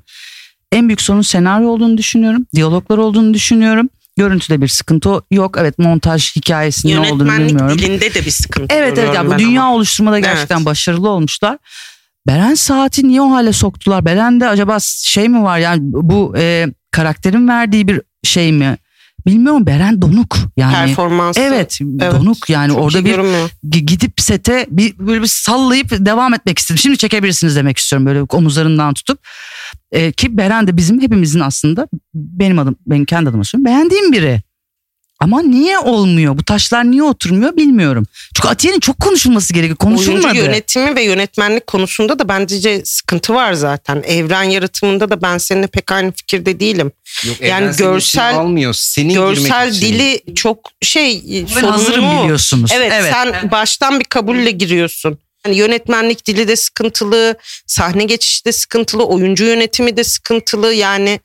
En 0.71 0.87
büyük 0.89 1.01
sorun 1.01 1.21
senaryo 1.21 1.67
olduğunu 1.69 1.97
düşünüyorum. 1.97 2.45
Diyaloglar 2.55 2.97
olduğunu 2.97 3.33
düşünüyorum. 3.33 3.89
Görüntüde 4.17 4.61
bir 4.61 4.67
sıkıntı 4.67 5.09
yok. 5.31 5.55
Evet 5.59 5.79
montaj 5.79 6.35
hikayesinin 6.35 6.93
ne 6.95 6.99
olduğunu 6.99 7.27
Yönetmenlik 7.27 7.49
bilmiyorum. 7.49 7.77
dilinde 7.79 8.13
de 8.13 8.25
bir 8.25 8.31
sıkıntı 8.31 8.75
Evet 8.75 8.97
evet 8.97 9.15
ya 9.15 9.27
bu 9.27 9.39
dünya 9.39 9.61
ama. 9.63 9.75
oluşturmada 9.75 10.19
gerçekten 10.19 10.55
Evet. 10.57 10.65
başarılı 10.65 11.09
olmuşlar. 11.09 11.57
Beren 12.27 12.53
Saat'i 12.53 13.07
niye 13.07 13.21
o 13.21 13.31
hale 13.31 13.53
soktular? 13.53 14.05
Beren'de 14.05 14.47
acaba 14.47 14.77
şey 14.81 15.29
mi 15.29 15.43
var 15.43 15.59
yani 15.59 15.79
bu 15.83 16.33
e, 16.37 16.67
karakterin 16.91 17.47
verdiği 17.47 17.87
bir 17.87 18.01
şey 18.23 18.51
mi? 18.51 18.77
Bilmiyorum 19.25 19.65
Beren 19.65 20.01
donuk 20.01 20.37
yani. 20.57 20.73
Performansı. 20.73 21.39
Evet, 21.39 21.79
Evet, 21.99 22.13
donuk 22.13 22.49
yani 22.49 22.73
Çok 22.73 22.81
orada 22.81 23.05
bir. 23.05 23.17
G- 23.69 23.79
gidip 23.79 24.13
sete 24.21 24.65
bir 24.69 24.99
böyle 24.99 25.21
bir 25.21 25.27
sallayıp 25.27 25.91
devam 25.91 26.33
etmek 26.33 26.59
istedim. 26.59 26.77
Şimdi 26.77 26.97
çekebilirsiniz 26.97 27.55
demek 27.55 27.77
istiyorum 27.77 28.05
böyle 28.05 28.21
omuzlarından 28.21 28.93
tutup. 28.93 29.19
Ee, 29.91 30.11
ki 30.11 30.37
Beren 30.37 30.67
de 30.67 30.77
bizim 30.77 31.01
hepimizin 31.01 31.39
aslında 31.39 31.87
benim 32.13 32.59
adım 32.59 32.75
benim 32.87 33.05
kendi 33.05 33.29
adıma 33.29 33.43
söylüyorum 33.43 33.75
beğendiğim 33.75 34.11
biri. 34.11 34.41
Ama 35.23 35.41
niye 35.41 35.79
olmuyor? 35.79 36.37
Bu 36.37 36.43
taşlar 36.43 36.91
niye 36.91 37.03
oturmuyor 37.03 37.55
bilmiyorum. 37.57 38.05
Çünkü 38.35 38.47
Atiye'nin 38.47 38.79
çok 38.79 38.99
konuşulması 38.99 39.53
gerekiyor. 39.53 39.77
Konuşulmadı. 39.77 40.25
Oyuncu 40.25 40.41
yönetimi 40.41 40.95
ve 40.95 41.03
yönetmenlik 41.03 41.67
konusunda 41.67 42.19
da 42.19 42.29
bence 42.29 42.81
sıkıntı 42.85 43.33
var 43.33 43.53
zaten. 43.53 44.03
Evren 44.07 44.43
yaratımında 44.43 45.09
da 45.09 45.21
ben 45.21 45.37
seninle 45.37 45.67
pek 45.67 45.91
aynı 45.91 46.11
fikirde 46.11 46.59
değilim. 46.59 46.91
Yok, 47.25 47.41
Yani 47.41 47.75
görsel- 47.77 48.35
almıyor. 48.35 48.73
Senin 48.73 49.13
Görsel 49.13 49.71
girmek 49.71 49.75
için. 49.75 49.93
dili 49.93 50.35
çok 50.35 50.59
şey 50.81 51.23
Ben 51.55 51.63
hazırım 51.63 52.05
biliyorsunuz. 52.23 52.71
Evet, 52.73 52.91
sen 53.11 53.51
baştan 53.51 53.99
bir 53.99 54.05
kabulle 54.05 54.51
giriyorsun. 54.51 55.17
Yani 55.45 55.57
yönetmenlik 55.57 56.27
dili 56.27 56.47
de 56.47 56.55
sıkıntılı, 56.55 57.35
sahne 57.67 58.03
geçişi 58.03 58.45
de 58.45 58.51
sıkıntılı, 58.51 59.05
oyuncu 59.05 59.45
yönetimi 59.45 59.97
de 59.97 60.03
sıkıntılı. 60.03 60.73
Yani 60.73 61.19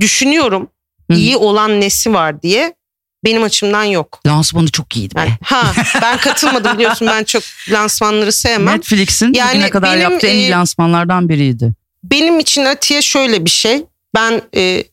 düşünüyorum 0.00 0.68
Hı. 1.10 1.16
iyi 1.16 1.36
olan 1.36 1.80
nesi 1.80 2.12
var 2.12 2.42
diye 2.42 2.74
benim 3.24 3.42
açımdan 3.42 3.84
yok. 3.84 4.20
Lansmanı 4.26 4.70
çok 4.70 4.96
iyiydi 4.96 5.14
be. 5.14 5.18
Yani, 5.18 5.30
ha 5.42 5.72
ben 6.02 6.18
katılmadım 6.18 6.74
biliyorsun 6.74 7.08
ben 7.08 7.24
çok 7.24 7.42
lansmanları 7.70 8.32
sevmem. 8.32 8.76
Netflix'in 8.76 9.32
Yani 9.34 9.50
bugüne 9.50 9.70
kadar 9.70 9.90
benim, 9.90 10.10
yaptığı 10.10 10.26
en 10.26 10.36
iyi 10.36 10.48
e, 10.48 10.50
lansmanlardan 10.50 11.28
biriydi. 11.28 11.72
Benim 12.04 12.38
için 12.38 12.64
Atiye 12.64 13.02
şöyle 13.02 13.44
bir 13.44 13.50
şey. 13.50 13.84
Ben 14.14 14.42
e, 14.56 14.84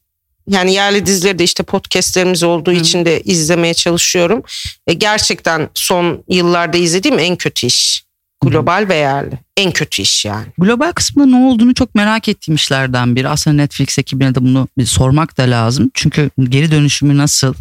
yani 0.50 0.74
yerli 0.74 1.06
dizileri 1.06 1.40
de 1.40 1.44
işte 1.44 1.64
podcastlerimiz 1.64 2.44
olduğu 2.44 2.72
Hı. 2.72 2.76
için 2.76 3.06
de 3.06 3.22
izlemeye 3.22 3.74
çalışıyorum. 3.74 4.44
E, 4.88 4.94
gerçekten 4.94 5.70
son 5.74 6.24
yıllarda 6.30 6.78
izlediğim 6.78 7.20
en 7.20 7.36
kötü 7.36 7.68
iş. 7.68 8.08
Global 8.42 8.86
ve 8.90 8.96
yerli. 8.96 9.40
En 9.58 9.72
kötü 9.72 10.02
iş 10.02 10.26
yani. 10.26 10.46
Global 10.58 10.92
kısmında 10.92 11.38
ne 11.38 11.46
olduğunu 11.46 11.74
çok 11.74 11.96
merak 11.96 12.30
ettiğim 12.30 12.56
işlerden 12.56 13.16
biri. 13.16 13.30
Aslında 13.30 13.56
Netflix 13.56 14.00
ekibine 14.00 14.36
de 14.36 14.42
bunu 14.42 14.68
bir 14.78 14.86
sormak 14.86 15.38
da 15.38 15.44
lazım. 15.44 15.92
Çünkü 15.94 16.30
geri 16.44 16.72
dönüşümü 16.72 17.18
nasıl 17.18 17.54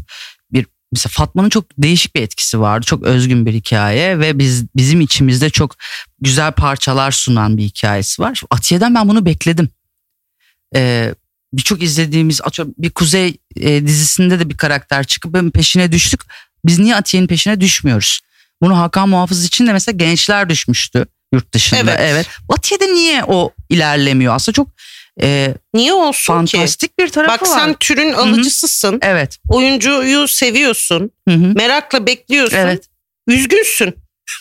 mesela 0.93 1.11
Fatma'nın 1.13 1.49
çok 1.49 1.65
değişik 1.79 2.15
bir 2.15 2.23
etkisi 2.23 2.61
vardı. 2.61 2.87
Çok 2.87 3.03
özgün 3.03 3.47
bir 3.47 3.55
hikaye 3.55 4.19
ve 4.19 4.39
biz 4.39 4.65
bizim 4.77 5.01
içimizde 5.01 5.51
çok 5.51 5.77
güzel 6.21 6.53
parçalar 6.53 7.11
sunan 7.11 7.57
bir 7.57 7.63
hikayesi 7.63 8.23
var. 8.23 8.35
Şimdi 8.35 8.49
Atiye'den 8.51 8.95
ben 8.95 9.09
bunu 9.09 9.27
bekledim. 9.27 9.69
Ee, 10.75 11.15
birçok 11.53 11.83
izlediğimiz 11.83 12.41
atıyorum 12.45 12.75
bir 12.79 12.91
Kuzey 12.91 13.37
e, 13.57 13.87
dizisinde 13.87 14.41
de 14.41 14.49
bir 14.49 14.57
karakter 14.57 15.05
çıkıp 15.05 15.33
ben 15.33 15.51
peşine 15.51 15.93
düştük. 15.93 16.21
Biz 16.65 16.79
niye 16.79 16.97
Atiye'nin 16.97 17.27
peşine 17.29 17.61
düşmüyoruz? 17.61 18.21
Bunu 18.63 18.79
Hakan 18.79 19.09
Muhafız 19.09 19.45
için 19.45 19.67
de 19.67 19.73
mesela 19.73 19.97
gençler 19.97 20.49
düşmüştü 20.49 21.07
yurt 21.33 21.53
dışında. 21.53 21.81
Evet. 21.81 22.01
evet. 22.01 22.29
Atiye'de 22.49 22.95
niye 22.95 23.25
o 23.25 23.53
ilerlemiyor? 23.69 24.35
Aslında 24.35 24.55
çok 24.55 24.69
e, 25.23 25.55
Niye 25.75 25.93
olsun 25.93 26.45
ki? 26.45 26.57
fantastik 26.57 26.99
bir 26.99 27.09
tarafı 27.09 27.33
Bak 27.33 27.43
var. 27.43 27.59
sen 27.59 27.75
türün 27.81 28.13
alıcısısın. 28.13 28.99
Evet. 29.03 29.39
Oyuncuyu 29.49 30.29
seviyorsun. 30.29 31.11
Hı 31.29 31.35
hı. 31.35 31.53
Merakla 31.55 32.07
bekliyorsun. 32.07 32.57
Evet. 32.57 32.85
Üzgünsün. 33.29 33.95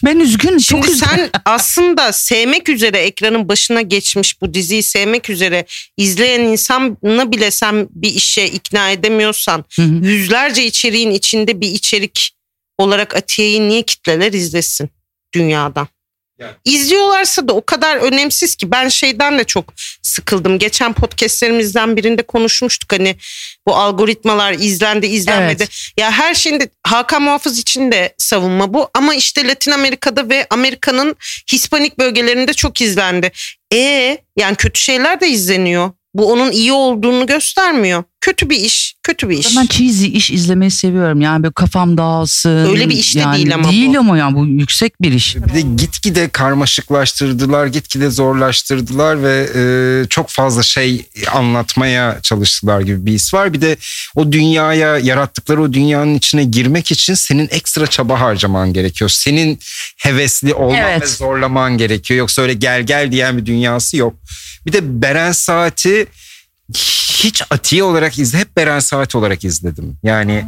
Ben 0.06 0.20
üzgünüm. 0.20 0.60
Şimdi 0.60 0.86
çok 0.86 0.94
üzgünüm. 0.96 1.16
sen 1.16 1.30
aslında 1.46 2.12
sevmek 2.14 2.70
üzere 2.70 2.98
ekranın 2.98 3.50
başına 3.50 3.82
geçmiş 3.82 4.42
bu 4.42 4.54
diziyi 4.54 4.84
sevmek 4.84 5.30
üzere 5.30 5.66
izleyen 5.98 6.40
insanı 6.42 7.32
bile 7.32 7.52
sen 7.52 7.88
bir 7.92 8.10
işe 8.14 8.46
ikna 8.46 8.92
edemiyorsan 8.92 9.66
Hı 9.76 9.82
hı. 9.82 10.06
yüzlerce 10.06 10.66
içeriğin 10.66 11.12
içinde 11.12 11.62
bir 11.62 11.68
içerik 11.68 12.32
olarak 12.78 13.16
Atiye'yi 13.16 13.70
niye 13.70 13.82
kitleler 13.82 14.34
izlesin 14.34 14.90
dünyadan? 15.34 15.88
Yani. 16.40 16.54
İzliyorlarsa 16.66 17.48
da 17.48 17.54
o 17.54 17.66
kadar 17.66 17.98
önemsiz 17.98 18.56
ki 18.56 18.72
ben 18.72 18.88
şeyden 18.88 19.40
de 19.40 19.44
çok 19.44 19.74
sıkıldım. 20.02 20.60
Geçen 20.60 20.94
podcastlerimizden 20.94 21.98
birinde 21.98 22.22
konuşmuştuk 22.22 22.94
hani 22.94 23.16
bu 23.68 23.76
algoritmalar 23.76 24.54
izlendi 24.54 25.08
izlenmedi. 25.08 25.64
Evet. 25.64 25.92
Ya 25.98 26.12
her 26.12 26.34
şeyinde 26.34 26.70
Hakan 26.84 27.22
Muhafız 27.22 27.60
için 27.60 27.92
de 27.92 28.16
savunma 28.18 28.74
bu 28.74 28.90
ama 28.94 29.16
işte 29.16 29.48
Latin 29.48 29.72
Amerika'da 29.72 30.30
ve 30.30 30.48
Amerika'nın 30.50 31.16
Hispanik 31.52 32.00
bölgelerinde 32.00 32.54
çok 32.54 32.82
izlendi. 32.82 33.32
E 33.74 34.18
yani 34.38 34.56
kötü 34.56 34.80
şeyler 34.80 35.22
de 35.22 35.28
izleniyor. 35.28 35.92
Bu 36.14 36.32
onun 36.32 36.52
iyi 36.52 36.74
olduğunu 36.74 37.26
göstermiyor. 37.26 38.04
Kötü 38.26 38.50
bir 38.50 38.58
iş, 38.58 38.96
kötü 39.04 39.30
bir 39.30 39.38
iş. 39.38 39.58
Ben 39.58 39.66
cheesy 39.66 40.08
iş 40.08 40.32
izlemeyi 40.32 40.72
seviyorum. 40.72 41.22
Yani 41.22 41.44
böyle 41.44 41.54
kafam 41.54 41.98
dağılsın. 41.98 42.50
Öyle 42.50 42.90
bir 42.90 42.96
iş 42.96 43.16
de 43.16 43.20
Yani 43.20 43.38
değil 43.38 43.54
ama 43.54 43.68
bu. 43.68 43.72
Değil 43.72 44.00
ama 44.00 44.18
yani 44.18 44.36
bu 44.36 44.46
yüksek 44.46 45.02
bir 45.02 45.12
iş. 45.12 45.36
Bir 45.36 45.54
de 45.54 45.62
gitgide 45.62 46.30
karmaşıklaştırdılar, 46.30 47.66
gitgide 47.66 48.10
zorlaştırdılar 48.10 49.24
ve 49.24 49.50
e, 49.56 49.62
çok 50.10 50.30
fazla 50.30 50.64
şey 50.64 51.06
anlatmaya 51.34 52.20
çalıştılar 52.22 52.82
gibi 52.82 53.06
bir 53.06 53.12
his 53.12 53.34
var. 53.34 53.54
Bir 53.54 53.62
de 53.62 53.78
o 54.16 54.32
dünyaya 54.32 54.98
yarattıkları 54.98 55.62
o 55.62 55.74
dünyanın 55.74 56.16
içine 56.16 56.44
girmek 56.44 56.92
için 56.92 57.14
senin 57.14 57.48
ekstra 57.52 57.88
çaba 57.88 58.22
harcaman 58.22 58.74
gerekiyor. 58.74 59.10
Senin 59.10 59.60
hevesli 59.98 60.54
olman 60.54 60.76
Evet. 60.78 61.02
ve 61.02 61.08
zorlaman 61.08 61.78
gerekiyor. 61.78 62.18
Yoksa 62.18 62.42
öyle 62.42 62.54
gel 62.54 62.84
gel 62.84 63.12
diyen 63.12 63.38
bir 63.38 63.46
dünyası 63.46 63.98
yok. 63.98 64.14
Bir 64.66 64.74
de 64.74 65.02
Beren 65.02 65.32
Saat'i 65.32 66.08
hiç 66.74 67.42
Atiye 67.50 67.84
olarak 67.84 68.20
izle, 68.20 68.38
hep 68.38 68.58
Beren 68.58 68.80
Saat 68.80 69.16
olarak 69.16 69.44
izledim. 69.44 69.98
Yani 70.04 70.46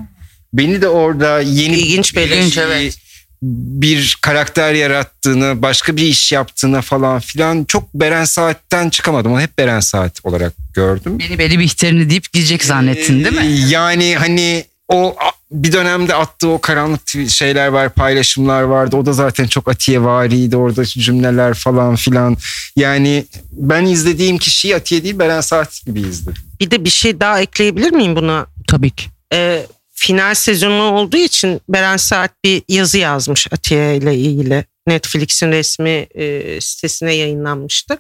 beni 0.53 0.81
de 0.81 0.88
orada 0.88 1.41
yeni 1.41 1.75
İlginç 1.77 2.15
bir 2.15 2.21
ilginç, 2.21 2.57
bir- 2.57 2.62
evet. 2.62 2.97
bir 3.41 4.17
karakter 4.21 4.74
yarattığını, 4.74 5.62
başka 5.62 5.95
bir 5.97 6.01
iş 6.03 6.31
yaptığını 6.31 6.81
falan 6.81 7.19
filan 7.19 7.63
çok 7.65 7.93
Beren 7.93 8.25
Saat'ten 8.25 8.89
çıkamadım. 8.89 9.31
Onu 9.31 9.41
hep 9.41 9.57
Beren 9.57 9.79
Saat 9.79 10.19
olarak 10.25 10.53
gördüm. 10.74 11.19
Beni 11.19 11.39
beni 11.39 11.59
bihterini 11.59 12.09
deyip 12.09 12.33
gidecek 12.33 12.63
zannettin 12.65 13.24
değil 13.24 13.36
mi? 13.36 13.45
Ee, 13.45 13.67
Yani 13.69 14.15
hani 14.17 14.65
o 14.88 15.15
bir 15.51 15.71
dönemde 15.71 16.15
attığı 16.15 16.49
o 16.49 16.61
karanlık 16.61 17.29
şeyler 17.29 17.67
var, 17.67 17.89
paylaşımlar 17.89 18.61
vardı. 18.61 18.95
O 18.95 19.05
da 19.05 19.13
zaten 19.13 19.47
çok 19.47 19.67
Atiye 19.67 20.03
variydi. 20.03 20.57
Orada 20.57 20.85
cümleler 20.85 21.53
falan 21.53 21.95
filan. 21.95 22.37
Yani 22.75 23.25
ben 23.51 23.85
izlediğim 23.85 24.37
kişiyi 24.37 24.75
Atiye 24.75 25.03
değil 25.03 25.19
Beren 25.19 25.41
Saat 25.41 25.85
gibi 25.85 26.01
izledim. 26.01 26.43
Bir 26.59 26.71
de 26.71 26.85
bir 26.85 26.89
şey 26.89 27.19
daha 27.19 27.39
ekleyebilir 27.41 27.91
miyim 27.91 28.15
buna? 28.15 28.45
Tabii 28.67 28.89
ki. 28.89 29.05
Ee, 29.33 29.65
final 29.93 30.33
sezonu 30.33 30.81
olduğu 30.83 31.17
için 31.17 31.61
Beren 31.69 31.97
Saat 31.97 32.31
bir 32.43 32.63
yazı 32.69 32.97
yazmış 32.97 33.47
Atiye 33.51 33.97
ile 33.97 34.15
ilgili. 34.15 34.65
Netflix'in 34.88 35.51
resmi 35.51 35.89
e, 35.89 36.62
sitesine 36.62 37.13
yayınlanmıştı. 37.13 37.98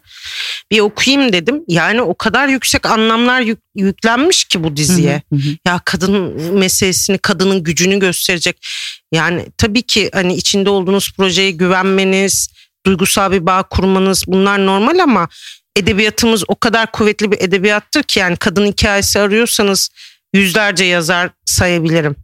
Bir 0.71 0.79
okuyayım 0.79 1.33
dedim. 1.33 1.63
Yani 1.67 2.01
o 2.01 2.15
kadar 2.15 2.47
yüksek 2.47 2.85
anlamlar 2.85 3.41
yük- 3.41 3.63
yüklenmiş 3.75 4.45
ki 4.45 4.63
bu 4.63 4.77
diziye. 4.77 5.21
Hı 5.29 5.35
hı 5.35 5.39
hı. 5.39 5.57
ya 5.67 5.81
kadın 5.85 6.41
meselesini, 6.53 7.17
kadının 7.17 7.63
gücünü 7.63 7.99
gösterecek. 7.99 8.67
Yani 9.11 9.45
tabii 9.57 9.81
ki 9.81 10.09
hani 10.13 10.35
içinde 10.35 10.69
olduğunuz 10.69 11.13
projeye 11.17 11.51
güvenmeniz, 11.51 12.49
duygusal 12.85 13.31
bir 13.31 13.45
bağ 13.45 13.63
kurmanız 13.63 14.23
bunlar 14.27 14.65
normal 14.65 14.99
ama 14.99 15.27
edebiyatımız 15.75 16.43
o 16.47 16.55
kadar 16.55 16.91
kuvvetli 16.91 17.31
bir 17.31 17.41
edebiyattır 17.41 18.03
ki 18.03 18.19
yani 18.19 18.37
kadın 18.37 18.65
hikayesi 18.65 19.19
arıyorsanız 19.19 19.89
yüzlerce 20.33 20.85
yazar 20.85 21.29
sayabilirim. 21.45 22.15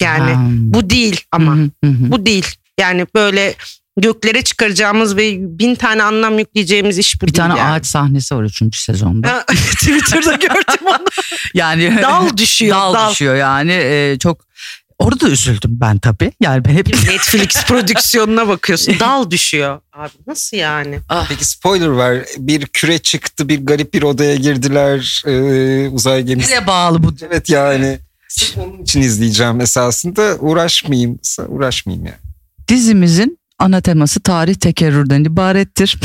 Yani 0.00 0.32
Ha. 0.32 0.46
bu 0.50 0.90
değil 0.90 1.20
ama 1.32 1.54
hı. 1.56 1.68
bu 1.84 2.26
değil. 2.26 2.46
Yani 2.80 3.06
böyle 3.14 3.54
göklere 4.00 4.42
çıkaracağımız 4.42 5.16
ve 5.16 5.36
bin 5.58 5.74
tane 5.74 6.02
anlam 6.02 6.38
yükleyeceğimiz 6.38 6.98
iş 6.98 7.22
bu 7.22 7.26
bir 7.26 7.32
tane 7.32 7.58
yani. 7.58 7.70
ağaç 7.70 7.86
sahnesi 7.86 8.34
var 8.36 8.42
3. 8.44 8.76
sezonda. 8.76 9.44
Twitter'da 9.48 10.32
gördüm 10.32 10.86
onu. 10.86 11.04
Yani 11.54 11.98
Dal 12.02 12.36
düşüyor, 12.36 12.76
dal, 12.76 12.94
dal. 12.94 13.10
düşüyor 13.10 13.36
yani 13.36 13.72
Ee, 13.72 14.16
çok 14.18 14.40
orada 14.98 15.20
da 15.20 15.28
üzüldüm 15.30 15.70
ben 15.80 15.98
tabii. 15.98 16.32
Yani 16.40 16.64
ben 16.64 16.70
hep 16.70 16.86
Netflix 16.88 17.64
prodüksiyonuna 17.66 18.48
bakıyorsun. 18.48 18.96
Dal 19.00 19.30
düşüyor. 19.30 19.80
Abi 19.92 20.10
nasıl 20.26 20.56
yani? 20.56 20.98
Peki 21.28 21.44
spoiler 21.44 21.86
var. 21.86 22.18
Bir 22.38 22.66
küre 22.66 22.98
çıktı, 22.98 23.48
bir 23.48 23.66
garip 23.66 23.94
bir 23.94 24.02
odaya 24.02 24.34
girdiler. 24.34 25.22
Ee, 25.26 25.88
uzay 25.88 26.22
gemisi. 26.22 26.50
nereye 26.50 26.66
bağlı 26.66 27.02
bu? 27.02 27.14
Evet 27.30 27.48
yani. 27.48 27.98
Sırf 28.28 28.58
onun 28.58 28.82
için 28.82 29.00
izleyeceğim 29.00 29.60
esasında. 29.60 30.36
Uğraşmayayım. 30.40 31.18
Uğraşmayayım 31.48 32.06
yani. 32.06 32.18
Dizimizin 32.68 33.37
ana 33.58 33.80
teması 33.80 34.20
tarih 34.20 34.54
tekerrürden 34.54 35.24
ibarettir. 35.24 35.96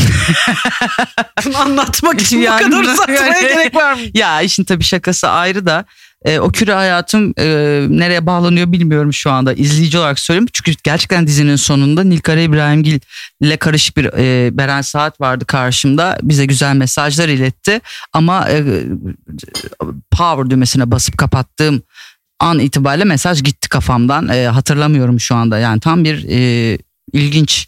Bunu 1.45 1.57
anlatmak 1.57 2.21
için 2.21 2.39
Yani 2.39 2.65
bu 2.65 2.69
kadar 2.71 2.93
uzatmaya 2.93 3.27
yani- 3.27 3.41
gerek 3.41 3.75
var 3.75 3.93
mı? 3.93 3.99
ya 4.13 4.41
işin 4.41 4.63
tabii 4.63 4.83
şakası 4.83 5.29
ayrı 5.29 5.65
da 5.65 5.85
e, 6.25 6.39
o 6.39 6.51
küre 6.51 6.73
hayatım 6.73 7.33
e, 7.39 7.45
nereye 7.89 8.25
bağlanıyor 8.25 8.71
bilmiyorum 8.71 9.13
şu 9.13 9.31
anda 9.31 9.53
izleyici 9.53 9.97
olarak 9.97 10.19
söylüyorum. 10.19 10.49
Çünkü 10.53 10.79
gerçekten 10.83 11.27
dizinin 11.27 11.55
sonunda 11.55 12.03
Nilkara 12.03 12.39
İbrahimgil 12.39 12.99
ile 13.41 13.57
karışık 13.57 13.97
bir 13.97 14.05
e, 14.05 14.57
Beren 14.57 14.81
Saat 14.81 15.21
vardı 15.21 15.45
karşımda. 15.45 16.17
Bize 16.21 16.45
güzel 16.45 16.75
mesajlar 16.75 17.29
iletti 17.29 17.81
ama 18.13 18.49
e, 18.49 18.63
power 20.11 20.49
düğmesine 20.49 20.91
basıp 20.91 21.17
kapattığım 21.17 21.81
an 22.39 22.59
itibariyle 22.59 23.03
mesaj 23.03 23.43
gitti 23.43 23.69
kafamdan. 23.69 24.29
E, 24.29 24.47
hatırlamıyorum 24.47 25.19
şu 25.19 25.35
anda. 25.35 25.57
Yani 25.57 25.79
tam 25.79 26.03
bir 26.03 26.25
e, 26.29 26.77
ilginç. 27.13 27.67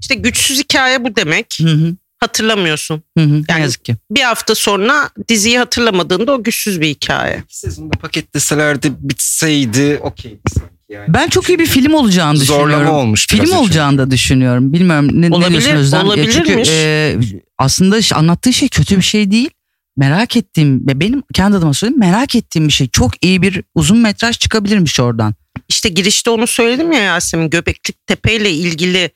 İşte 0.00 0.14
güçsüz 0.14 0.58
hikaye 0.58 1.04
bu 1.04 1.16
demek. 1.16 1.58
Hı 1.62 1.68
hı, 1.68 1.94
Hatırlamıyorsun. 2.20 3.02
hı 3.18 3.24
hı, 3.24 3.38
ne 3.40 3.44
Yani- 3.48 3.62
yazık 3.62 3.84
ki. 3.84 3.96
Bir 4.10 4.20
hafta 4.20 4.54
sonra 4.54 5.10
diziyi 5.28 5.58
hatırlamadığında 5.58 6.32
o 6.32 6.42
güçsüz 6.42 6.80
bir 6.80 6.88
hikaye. 6.88 7.42
İki 7.44 7.58
sezonda 7.58 7.98
paketleselerdi 7.98 8.92
bitseydi 9.00 9.98
okey. 10.02 10.38
Yani 10.88 11.14
Ben 11.14 11.28
çok 11.28 11.48
iyi 11.48 11.58
bir 11.58 11.66
film 11.66 11.94
olacağını 11.94 12.40
düşünüyorum. 12.40 12.70
zorlama 12.70 12.98
olmuş. 12.98 13.26
biraz 13.30 13.40
Film 13.40 13.50
için. 13.52 13.56
olacağını 13.64 13.98
da 13.98 14.10
düşünüyorum. 14.10 14.72
Bilmiyorum 14.72 15.08
ne, 15.12 15.30
ne 15.30 15.34
Olabilir, 15.34 15.50
diyorsun 15.50 15.76
Özlem? 15.76 16.04
Olabilirmiş. 16.06 16.34
Çünkü 16.36 16.62
e, 16.70 17.16
aslında 17.58 18.16
anlattığı 18.16 18.52
şey 18.52 18.68
kötü 18.68 18.96
bir 18.96 19.02
şey 19.02 19.30
değil. 19.30 19.50
Merak 19.96 20.36
ettiğim 20.36 20.86
ve 20.88 21.00
benim 21.00 21.22
kendi 21.34 21.56
adıma 21.56 21.74
söyleyeyim 21.74 22.00
merak 22.00 22.34
ettiğim 22.34 22.68
bir 22.68 22.72
şey. 22.72 22.88
Çok 22.88 23.24
iyi 23.24 23.42
bir 23.42 23.62
uzun 23.74 23.98
metraj 23.98 24.38
çıkabilirmiş 24.38 25.00
oradan. 25.00 25.34
İşte 25.68 25.88
girişte 25.88 26.30
onu 26.30 26.46
söyledim 26.46 26.92
ya 26.92 27.00
Yasemin. 27.00 27.50
Göbeklik 27.50 28.06
Tepe 28.06 28.36
ile 28.36 28.50
ilgili 28.50 29.10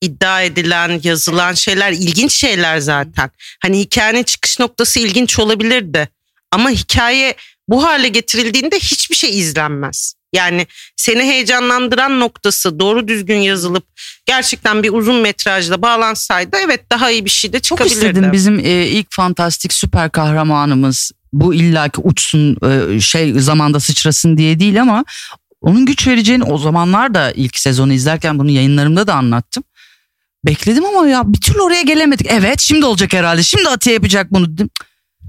iddia 0.00 0.42
edilen, 0.42 1.00
yazılan 1.04 1.54
şeyler 1.54 1.92
ilginç 1.92 2.32
şeyler 2.32 2.78
zaten. 2.78 3.30
Hani 3.62 3.78
hikayenin 3.80 4.22
çıkış 4.22 4.58
noktası 4.60 5.00
ilginç 5.00 5.38
olabilirdi. 5.38 6.08
Ama 6.52 6.70
hikaye 6.70 7.34
bu 7.68 7.84
hale 7.84 8.08
getirildiğinde 8.08 8.76
hiçbir 8.76 9.16
şey 9.16 9.38
izlenmez. 9.38 10.14
Yani 10.32 10.66
seni 10.96 11.22
heyecanlandıran 11.22 12.20
noktası 12.20 12.78
doğru 12.80 13.08
düzgün 13.08 13.38
yazılıp 13.38 13.84
gerçekten 14.26 14.82
bir 14.82 14.92
uzun 14.92 15.16
metrajla 15.16 15.82
bağlansaydı 15.82 16.56
evet 16.64 16.90
daha 16.92 17.10
iyi 17.10 17.24
bir 17.24 17.30
şey 17.30 17.52
de 17.52 17.60
Çok 17.60 17.78
çıkabilirdi. 17.78 18.06
istedim 18.06 18.32
bizim 18.32 18.58
e, 18.58 18.86
ilk 18.86 19.06
fantastik 19.10 19.72
süper 19.72 20.10
kahramanımız 20.10 21.12
bu 21.32 21.54
illaki 21.54 22.00
uçsun 22.00 22.56
e, 22.70 23.00
şey 23.00 23.32
zamanda 23.32 23.80
sıçrasın 23.80 24.36
diye 24.36 24.60
değil 24.60 24.82
ama 24.82 25.04
onun 25.60 25.86
güç 25.86 26.06
vereceğini 26.08 26.44
o 26.44 26.58
zamanlar 26.58 27.14
da 27.14 27.32
ilk 27.32 27.58
sezonu 27.58 27.92
izlerken 27.92 28.38
bunu 28.38 28.50
yayınlarımda 28.50 29.06
da 29.06 29.14
anlattım. 29.14 29.64
Bekledim 30.44 30.84
ama 30.84 31.08
ya 31.08 31.22
bir 31.32 31.40
türlü 31.40 31.60
oraya 31.62 31.82
gelemedik. 31.82 32.26
Evet 32.30 32.60
şimdi 32.60 32.86
olacak 32.86 33.12
herhalde. 33.12 33.42
Şimdi 33.42 33.68
Atiye 33.68 33.94
yapacak 33.94 34.32
bunu. 34.32 34.52
dedim. 34.52 34.70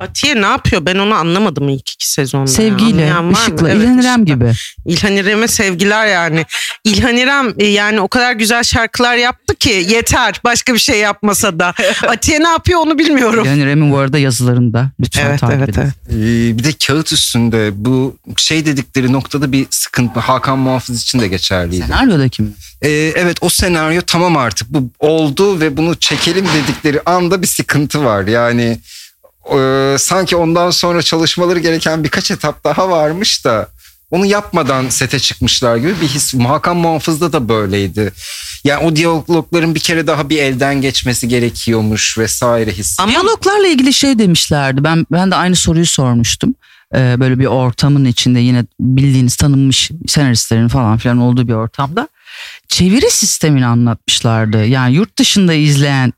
Atiye 0.01 0.41
ne 0.41 0.45
yapıyor 0.45 0.85
ben 0.85 0.95
onu 0.95 1.13
anlamadım 1.13 1.69
ilk 1.69 1.89
iki 1.89 2.09
sezonda. 2.09 2.47
Sevgiyle, 2.47 3.13
mı? 3.13 3.31
ışıkla, 3.33 3.69
Evet, 3.69 3.83
İlhan 3.83 3.99
İrem 3.99 4.25
gibi. 4.25 4.51
İlhan 4.85 5.15
İrem'e 5.15 5.47
sevgiler 5.47 6.07
yani. 6.07 6.45
İlhan 6.83 7.17
İrem 7.17 7.53
e, 7.57 7.65
yani 7.65 8.01
o 8.01 8.07
kadar 8.07 8.33
güzel 8.33 8.63
şarkılar 8.63 9.15
yaptı 9.15 9.55
ki 9.55 9.85
yeter 9.89 10.41
başka 10.43 10.73
bir 10.73 10.79
şey 10.79 10.99
yapmasa 10.99 11.59
da. 11.59 11.73
Atiye 12.07 12.39
ne 12.39 12.47
yapıyor 12.47 12.79
onu 12.79 12.97
bilmiyorum. 12.97 13.45
İlhan 13.45 13.59
İrem'in 13.59 13.91
bu 13.91 13.97
arada 13.97 14.17
yazılarında 14.17 14.91
lütfen 14.99 15.25
Evet 15.25 15.39
takip 15.39 15.57
evet 15.57 15.69
edin. 15.69 15.81
evet. 15.81 15.93
Ee, 16.09 16.57
bir 16.57 16.63
de 16.63 16.73
kağıt 16.87 17.11
üstünde 17.11 17.71
bu 17.73 18.17
şey 18.37 18.65
dedikleri 18.65 19.13
noktada 19.13 19.51
bir 19.51 19.67
sıkıntı 19.69 20.19
Hakan 20.19 20.59
Muhafız 20.59 21.01
için 21.01 21.19
de 21.19 21.27
geçerliydi. 21.27 21.85
Senaryodaki 21.85 22.41
mi? 22.41 22.49
Ee, 22.81 22.89
evet 23.15 23.37
o 23.41 23.49
senaryo 23.49 24.01
tamam 24.07 24.37
artık 24.37 24.69
bu 24.69 24.89
oldu 24.99 25.59
ve 25.59 25.77
bunu 25.77 25.95
çekelim 25.95 26.45
dedikleri 26.45 27.01
anda 27.05 27.41
bir 27.41 27.47
sıkıntı 27.47 28.03
var. 28.05 28.27
Yani 28.27 28.77
e, 29.57 29.95
sanki 29.99 30.35
ondan 30.35 30.69
sonra 30.69 31.01
çalışmaları 31.01 31.59
gereken 31.59 32.03
birkaç 32.03 32.31
etap 32.31 32.63
daha 32.63 32.89
varmış 32.89 33.45
da 33.45 33.67
onu 34.11 34.25
yapmadan 34.25 34.89
sete 34.89 35.19
çıkmışlar 35.19 35.77
gibi 35.77 36.01
bir 36.01 36.07
his. 36.07 36.33
Hakan 36.33 36.77
Muhafız'da 36.77 37.33
da 37.33 37.49
böyleydi. 37.49 38.11
Yani 38.63 38.85
o 38.85 38.95
diyalogların 38.95 39.75
bir 39.75 39.79
kere 39.79 40.07
daha 40.07 40.29
bir 40.29 40.37
elden 40.37 40.81
geçmesi 40.81 41.27
gerekiyormuş 41.27 42.17
vesaire 42.17 42.71
his. 42.71 42.97
Diyaloglarla 43.07 43.67
ilgili 43.67 43.93
şey 43.93 44.19
demişlerdi. 44.19 44.83
Ben 44.83 45.05
ben 45.11 45.31
de 45.31 45.35
aynı 45.35 45.55
soruyu 45.55 45.85
sormuştum. 45.85 46.55
Ee, 46.95 47.15
böyle 47.19 47.39
bir 47.39 47.45
ortamın 47.45 48.05
içinde 48.05 48.39
yine 48.39 48.65
bildiğiniz 48.79 49.35
tanınmış 49.35 49.91
senaristlerin 50.07 50.67
falan 50.67 50.97
filan 50.97 51.17
olduğu 51.17 51.47
bir 51.47 51.53
ortamda 51.53 52.07
çeviri 52.67 53.11
sistemini 53.11 53.65
anlatmışlardı. 53.65 54.65
Yani 54.65 54.95
yurt 54.95 55.17
dışında 55.17 55.53
izleyen 55.53 56.13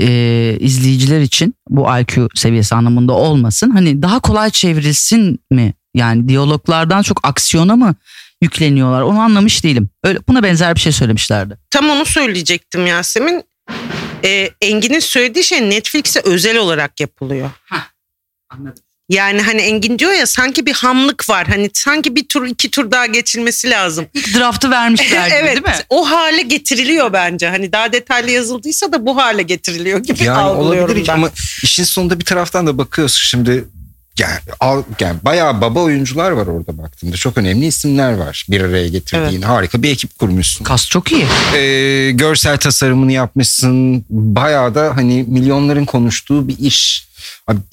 e, 0.00 0.56
izleyiciler 0.60 1.20
için 1.20 1.54
bu 1.68 1.86
IQ 2.00 2.28
seviyesi 2.34 2.74
anlamında 2.74 3.12
olmasın. 3.12 3.70
Hani 3.70 4.02
daha 4.02 4.20
kolay 4.20 4.50
çevrilsin 4.50 5.38
mi? 5.50 5.74
Yani 5.94 6.28
diyaloglardan 6.28 7.02
çok 7.02 7.20
aksiyona 7.22 7.76
mı 7.76 7.94
yükleniyorlar? 8.42 9.02
Onu 9.02 9.20
anlamış 9.20 9.64
değilim. 9.64 9.90
Öyle 10.04 10.18
buna 10.28 10.42
benzer 10.42 10.74
bir 10.74 10.80
şey 10.80 10.92
söylemişlerdi. 10.92 11.58
Tam 11.70 11.90
onu 11.90 12.04
söyleyecektim 12.04 12.86
Yasemin. 12.86 13.44
E, 14.24 14.50
Engin'in 14.60 14.98
söylediği 14.98 15.44
şey 15.44 15.70
Netflix'e 15.70 16.20
özel 16.24 16.58
olarak 16.58 17.00
yapılıyor. 17.00 17.50
Anladım. 18.50 18.82
Yani 19.10 19.42
hani 19.42 19.60
Engin 19.60 19.98
diyor 19.98 20.12
ya 20.12 20.26
sanki 20.26 20.66
bir 20.66 20.72
hamlık 20.72 21.28
var. 21.28 21.46
Hani 21.46 21.70
sanki 21.74 22.16
bir 22.16 22.28
tur 22.28 22.46
iki 22.46 22.70
tur 22.70 22.90
daha 22.90 23.06
geçilmesi 23.06 23.70
lazım. 23.70 24.06
İlk 24.14 24.36
draftı 24.38 24.70
vermişler 24.70 25.26
gibi 25.28 25.36
evet 25.36 25.52
değil 25.56 25.76
mi? 25.76 25.82
o 25.88 26.10
hale 26.10 26.42
getiriliyor 26.42 27.12
bence. 27.12 27.48
Hani 27.48 27.72
daha 27.72 27.92
detaylı 27.92 28.30
yazıldıysa 28.30 28.92
da 28.92 29.06
bu 29.06 29.16
hale 29.16 29.42
getiriliyor 29.42 29.98
gibi 29.98 30.24
Yani 30.24 30.38
algılıyorum 30.38 30.90
olabilir 30.90 31.08
ben. 31.08 31.12
ama 31.14 31.30
işin 31.62 31.84
sonunda 31.84 32.20
bir 32.20 32.24
taraftan 32.24 32.66
da 32.66 32.78
bakıyorsun 32.78 33.20
şimdi 33.28 33.64
yani, 34.18 34.38
al, 34.60 34.82
yani 35.00 35.18
bayağı 35.22 35.60
baba 35.60 35.80
oyuncular 35.80 36.30
var 36.30 36.46
orada 36.46 36.78
baktığımda. 36.78 37.16
Çok 37.16 37.38
önemli 37.38 37.66
isimler 37.66 38.12
var 38.12 38.46
bir 38.50 38.60
araya 38.60 38.88
getirdiğin. 38.88 39.42
Harika 39.42 39.82
bir 39.82 39.90
ekip 39.90 40.18
kurmuşsun. 40.18 40.64
Kas 40.64 40.88
çok 40.88 41.12
iyi. 41.12 41.26
Ee, 41.56 42.10
görsel 42.10 42.56
tasarımını 42.56 43.12
yapmışsın. 43.12 44.04
Bayağı 44.10 44.74
da 44.74 44.96
hani 44.96 45.24
milyonların 45.28 45.84
konuştuğu 45.84 46.48
bir 46.48 46.58
iş. 46.58 47.10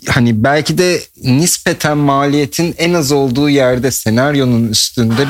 Hani 0.08 0.44
belki 0.44 0.78
de 0.78 1.04
nispeten 1.24 1.98
maliyetin 1.98 2.76
en 2.78 2.94
az 2.94 3.12
olduğu 3.12 3.50
yerde 3.50 3.92
senaryonun 3.92 4.68
üstünde 4.68 5.28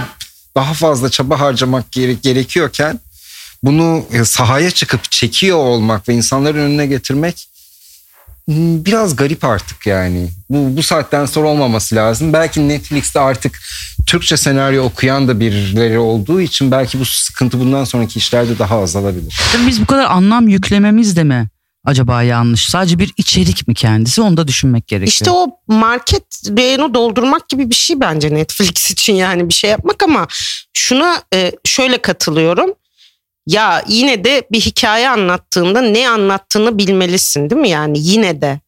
daha 0.55 0.73
fazla 0.73 1.09
çaba 1.09 1.39
harcamak 1.39 1.91
gere- 1.91 2.13
gerekiyorken 2.13 2.99
bunu 3.63 4.05
e, 4.13 4.25
sahaya 4.25 4.71
çıkıp 4.71 5.11
çekiyor 5.11 5.57
olmak 5.57 6.09
ve 6.09 6.13
insanların 6.13 6.57
önüne 6.57 6.85
getirmek 6.85 7.47
biraz 8.47 9.15
garip 9.15 9.43
artık 9.43 9.87
yani. 9.87 10.29
Bu, 10.49 10.77
bu 10.77 10.83
saatten 10.83 11.25
sonra 11.25 11.47
olmaması 11.47 11.95
lazım. 11.95 12.33
Belki 12.33 12.67
Netflix'te 12.67 13.19
artık 13.19 13.59
Türkçe 14.07 14.37
senaryo 14.37 14.83
okuyan 14.83 15.27
da 15.27 15.39
birileri 15.39 15.99
olduğu 15.99 16.41
için 16.41 16.71
belki 16.71 16.99
bu 16.99 17.05
sıkıntı 17.05 17.59
bundan 17.59 17.83
sonraki 17.83 18.19
işlerde 18.19 18.59
daha 18.59 18.81
azalabilir. 18.81 19.39
Tabii 19.53 19.67
biz 19.67 19.81
bu 19.81 19.85
kadar 19.85 20.05
anlam 20.05 20.47
yüklememiz 20.47 21.15
de 21.15 21.23
mi 21.23 21.47
acaba 21.85 22.23
yanlış? 22.23 22.69
Sadece 22.69 22.99
bir 22.99 23.13
içerik 23.17 23.67
mi 23.67 23.73
kendisi? 23.73 24.21
Onu 24.21 24.37
da 24.37 24.47
düşünmek 24.47 24.87
gerekiyor. 24.87 25.07
İşte 25.11 25.31
o 25.31 25.47
market 25.67 26.23
reyonu 26.57 26.93
doldurmak 26.93 27.49
gibi 27.49 27.69
bir 27.69 27.75
şey 27.75 27.99
bence 27.99 28.33
Netflix 28.33 28.91
için 28.91 29.13
yani 29.13 29.49
bir 29.49 29.53
şey 29.53 29.69
yapmak 29.69 30.03
ama 30.03 30.27
şuna 30.73 31.21
e, 31.33 31.51
şöyle 31.65 31.97
katılıyorum. 31.97 32.73
Ya 33.47 33.83
yine 33.87 34.23
de 34.23 34.43
bir 34.51 34.61
hikaye 34.61 35.09
anlattığında 35.09 35.81
ne 35.81 36.09
anlattığını 36.09 36.77
bilmelisin 36.77 37.49
değil 37.49 37.61
mi 37.61 37.69
yani 37.69 37.97
yine 38.01 38.41
de. 38.41 38.59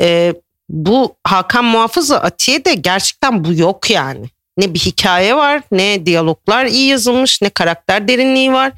E, 0.00 0.34
bu 0.68 1.16
Hakan 1.24 1.64
Muhafız'la 1.64 2.22
Atiye'de 2.22 2.74
gerçekten 2.74 3.44
bu 3.44 3.54
yok 3.54 3.90
yani. 3.90 4.26
Ne 4.56 4.74
bir 4.74 4.78
hikaye 4.78 5.36
var 5.36 5.62
ne 5.72 6.06
diyaloglar 6.06 6.66
iyi 6.66 6.86
yazılmış 6.88 7.42
ne 7.42 7.50
karakter 7.50 8.08
derinliği 8.08 8.52
var. 8.52 8.72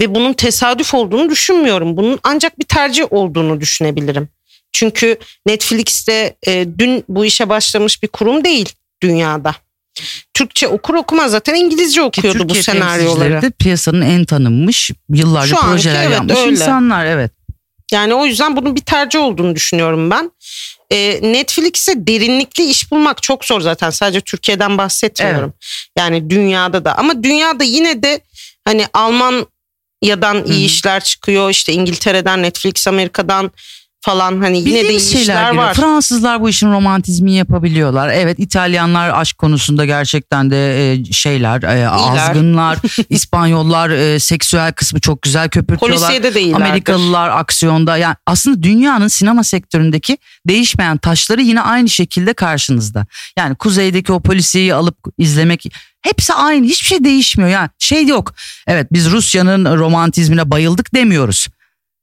Ve 0.00 0.14
bunun 0.14 0.32
tesadüf 0.32 0.94
olduğunu 0.94 1.30
düşünmüyorum. 1.30 1.96
Bunun 1.96 2.20
ancak 2.22 2.58
bir 2.58 2.64
tercih 2.64 3.12
olduğunu 3.12 3.60
düşünebilirim. 3.60 4.28
Çünkü 4.72 5.16
Netflix'te 5.46 6.36
e, 6.46 6.66
dün 6.78 7.04
bu 7.08 7.24
işe 7.24 7.48
başlamış 7.48 8.02
bir 8.02 8.08
kurum 8.08 8.44
değil 8.44 8.72
dünyada. 9.02 9.54
Türkçe 10.34 10.68
okur 10.68 10.94
okumaz 10.94 11.30
zaten 11.30 11.54
İngilizce 11.54 12.00
Ki 12.00 12.02
okuyordu 12.02 12.48
bu 12.48 12.54
senaryoları. 12.54 13.42
de 13.42 13.50
piyasanın 13.50 14.00
en 14.00 14.24
tanınmış 14.24 14.90
yıllarca 15.08 15.56
Şu 15.56 15.64
anki 15.64 15.70
projeler 15.70 16.02
evet, 16.02 16.12
yapmış 16.12 16.38
öyle. 16.38 16.50
insanlar 16.50 17.06
evet. 17.06 17.32
Yani 17.92 18.14
o 18.14 18.26
yüzden 18.26 18.56
bunun 18.56 18.76
bir 18.76 18.80
tercih 18.80 19.20
olduğunu 19.20 19.54
düşünüyorum 19.54 20.10
ben. 20.10 20.32
E, 20.90 21.20
Netflix'e 21.32 22.06
derinlikli 22.06 22.64
iş 22.64 22.90
bulmak 22.90 23.22
çok 23.22 23.44
zor 23.44 23.60
zaten. 23.60 23.90
Sadece 23.90 24.20
Türkiye'den 24.20 24.78
bahsetmiyorum. 24.78 25.52
Yani 25.98 26.30
dünyada 26.30 26.84
da. 26.84 26.98
Ama 26.98 27.22
dünyada 27.22 27.64
yine 27.64 28.02
de 28.02 28.20
hani 28.64 28.86
Almanya'dan 28.92 30.44
iyi 30.44 30.62
hı. 30.62 30.66
işler 30.66 31.04
çıkıyor. 31.04 31.50
İşte 31.50 31.72
İngiltere'den, 31.72 32.42
Netflix 32.42 32.88
Amerika'dan 32.88 33.50
falan 34.02 34.40
hani 34.40 34.58
yine 34.58 34.66
de 34.66 34.70
iyi 34.70 34.82
Bildiğimiz 34.82 35.12
şeyler 35.12 35.22
işler 35.22 35.46
geliyor. 35.46 35.64
var. 35.64 35.74
Fransızlar 35.74 36.40
bu 36.40 36.48
işin 36.48 36.72
romantizmi 36.72 37.32
yapabiliyorlar. 37.32 38.08
Evet 38.08 38.38
İtalyanlar 38.38 39.20
aşk 39.20 39.38
konusunda 39.38 39.84
gerçekten 39.84 40.50
de 40.50 40.92
e, 40.92 41.04
şeyler 41.04 41.62
e, 41.62 41.88
azgınlar. 41.88 42.78
İspanyollar 43.10 43.90
e, 43.90 44.18
seksüel 44.18 44.72
kısmı 44.72 45.00
çok 45.00 45.22
güzel 45.22 45.48
köpürtüyorlar. 45.48 45.98
Polisiye 45.98 46.34
de 46.34 46.40
iyilerdir. 46.40 46.64
Amerikalılar 46.64 47.28
aksiyonda 47.28 47.96
yani 47.96 48.16
aslında 48.26 48.62
dünyanın 48.62 49.08
sinema 49.08 49.44
sektöründeki 49.44 50.18
değişmeyen 50.48 50.96
taşları 50.96 51.42
yine 51.42 51.60
aynı 51.60 51.88
şekilde 51.88 52.34
karşınızda. 52.34 53.06
Yani 53.38 53.54
kuzeydeki 53.54 54.12
o 54.12 54.20
polisiyeyi 54.20 54.74
alıp 54.74 54.96
izlemek 55.18 55.64
hepsi 56.02 56.34
aynı 56.34 56.66
hiçbir 56.66 56.86
şey 56.86 57.04
değişmiyor 57.04 57.50
yani 57.50 57.70
şey 57.78 58.06
yok. 58.06 58.34
Evet 58.66 58.86
biz 58.92 59.10
Rusya'nın 59.10 59.78
romantizmine 59.78 60.50
bayıldık 60.50 60.94
demiyoruz. 60.94 61.48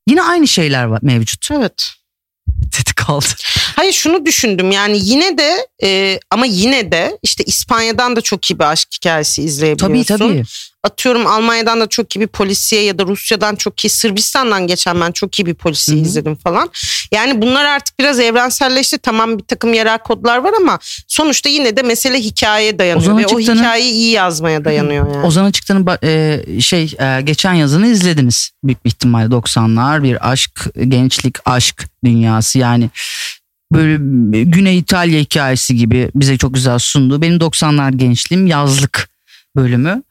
Yine 0.10 0.24
aynı 0.24 0.48
şeyler 0.48 0.84
var 0.84 1.00
mevcut. 1.02 1.52
Evet. 1.52 1.90
Tetik 2.72 2.96
kaldı. 2.96 3.26
Hayır 3.76 3.94
şunu 3.94 4.26
düşündüm 4.26 4.72
yani 4.72 5.00
yine 5.02 5.38
de 5.38 5.68
e, 5.84 6.20
ama 6.32 6.46
yine 6.46 6.92
de 6.92 7.18
işte 7.24 7.44
İspanya'dan 7.44 8.16
da 8.16 8.22
çok 8.22 8.52
iyi 8.52 8.60
bir 8.60 8.64
aşk 8.64 8.90
hikayesi 8.94 9.44
izleyebiliyorsun. 9.44 10.18
Tabii 10.18 10.34
tabii. 10.34 10.44
Atıyorum 10.84 11.28
Almanya'dan 11.28 11.80
da 11.82 11.88
çok 11.88 12.16
iyi 12.16 12.20
bir 12.20 12.28
polisiye 12.28 12.84
ya 12.84 13.00
da 13.00 13.06
Rusya'dan 13.06 13.56
çok 13.56 13.86
iyi 13.86 13.90
Sırbistan'dan 13.90 14.68
geçen 14.68 15.02
ben 15.02 15.12
çok 15.12 15.40
iyi 15.40 15.46
bir 15.46 15.54
polisiye 15.54 15.98
Hı 15.98 16.02
hı. 16.02 16.06
izledim 16.06 16.36
falan. 16.36 16.70
Yani 17.12 17.42
bunlar 17.42 17.66
artık 17.66 18.00
biraz 18.00 18.20
evrenselleşti. 18.20 18.98
Tamam 18.98 19.38
bir 19.38 19.44
takım 19.44 19.74
yerel 19.74 19.98
kodlar 19.98 20.38
var 20.38 20.54
ama 20.58 20.80
sonuçta 21.08 21.50
yine 21.50 21.78
de 21.78 21.82
mesele 21.82 22.20
hikayeye 22.20 22.80
dayanıyor 22.80 23.02
Ozan 23.02 23.18
ve 23.18 23.28
o 23.28 23.36
Açıktan'ın- 23.38 23.58
hikayeyi 23.60 23.92
iyi 23.94 24.12
yazmaya 24.12 24.66
dayanıyor 24.66 25.14
yani. 25.14 25.26
Ozan 25.26 25.46
Açıktan'ın 25.46 25.88
e, 26.04 26.42
şey 26.62 26.96
e, 27.00 27.22
geçen 27.22 27.54
yazını 27.54 27.88
izlediniz 27.88 28.52
büyük 28.64 28.86
bir 28.86 28.90
ihtimalle 28.90 29.26
90'lar 29.26 30.04
bir 30.04 30.32
aşk 30.32 30.66
gençlik 30.88 31.36
aşk 31.46 31.88
dünyası 32.06 32.60
yani 32.60 32.90
böyle 33.74 33.96
Güney 34.44 34.78
İtalya 34.78 35.20
hikayesi 35.20 35.76
gibi 35.76 36.12
bize 36.16 36.38
çok 36.38 36.54
güzel 36.54 36.80
sundu. 36.80 37.22
Benim 37.22 37.38
90'lar 37.38 37.98
gençliğim 37.98 38.48
yazlık 38.48 39.10
bölümü. 39.56 40.04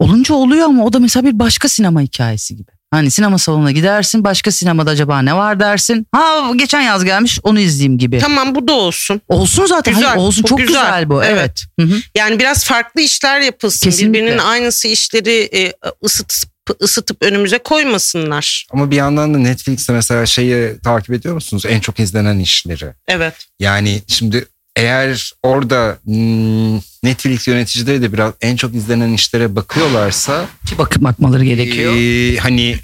Olunca 0.00 0.34
oluyor 0.34 0.66
ama 0.66 0.84
o 0.84 0.92
da 0.92 0.98
mesela 0.98 1.26
bir 1.26 1.38
başka 1.38 1.68
sinema 1.68 2.00
hikayesi 2.00 2.56
gibi. 2.56 2.70
Hani 2.90 3.10
sinema 3.10 3.38
salonuna 3.38 3.70
gidersin 3.70 4.24
başka 4.24 4.50
sinemada 4.50 4.90
acaba 4.90 5.22
ne 5.22 5.34
var 5.36 5.60
dersin. 5.60 6.06
Ha 6.12 6.52
geçen 6.56 6.80
yaz 6.80 7.04
gelmiş 7.04 7.38
onu 7.42 7.60
izleyeyim 7.60 7.98
gibi. 7.98 8.18
Tamam 8.18 8.54
bu 8.54 8.68
da 8.68 8.72
olsun. 8.72 9.20
Olsun 9.28 9.66
zaten 9.66 9.94
Güzel, 9.94 10.08
hayır, 10.08 10.20
olsun 10.20 10.44
bu 10.44 10.48
çok 10.48 10.58
güzel. 10.58 10.72
güzel, 10.84 11.08
bu 11.08 11.24
evet. 11.24 11.32
Evet. 11.38 11.64
Hı 11.80 11.94
hı. 11.96 12.00
Yani 12.14 12.38
biraz 12.38 12.64
farklı 12.64 13.00
işler 13.00 13.40
yapılsın. 13.40 13.86
Kesinlikle. 13.90 14.18
Birbirinin 14.18 14.38
aynısı 14.38 14.88
işleri 14.88 15.48
e, 15.54 15.72
ısıtıp 16.04 16.50
ısıtıp 16.82 17.22
önümüze 17.22 17.58
koymasınlar. 17.58 18.66
Ama 18.72 18.90
bir 18.90 18.96
yandan 18.96 19.34
da 19.34 19.38
Netflix'te 19.38 19.92
mesela 19.92 20.26
şeyi 20.26 20.78
takip 20.84 21.10
ediyor 21.14 21.34
musunuz? 21.34 21.62
En 21.68 21.80
çok 21.80 22.00
izlenen 22.00 22.38
işleri. 22.38 22.86
Evet. 23.08 23.34
Yani 23.60 24.02
şimdi 24.06 24.46
eğer 24.80 25.32
orada 25.42 25.98
hmm, 26.04 26.76
Netflix 27.02 27.48
yöneticileri 27.48 28.02
de 28.02 28.12
biraz 28.12 28.34
en 28.40 28.56
çok 28.56 28.74
izlenen 28.74 29.12
işlere 29.12 29.56
bakıyorlarsa 29.56 30.46
Ki 30.66 30.78
bakıp 30.78 31.02
bakmaları 31.02 31.44
gerekiyor. 31.44 31.94
Ee, 31.96 32.36
hani 32.36 32.76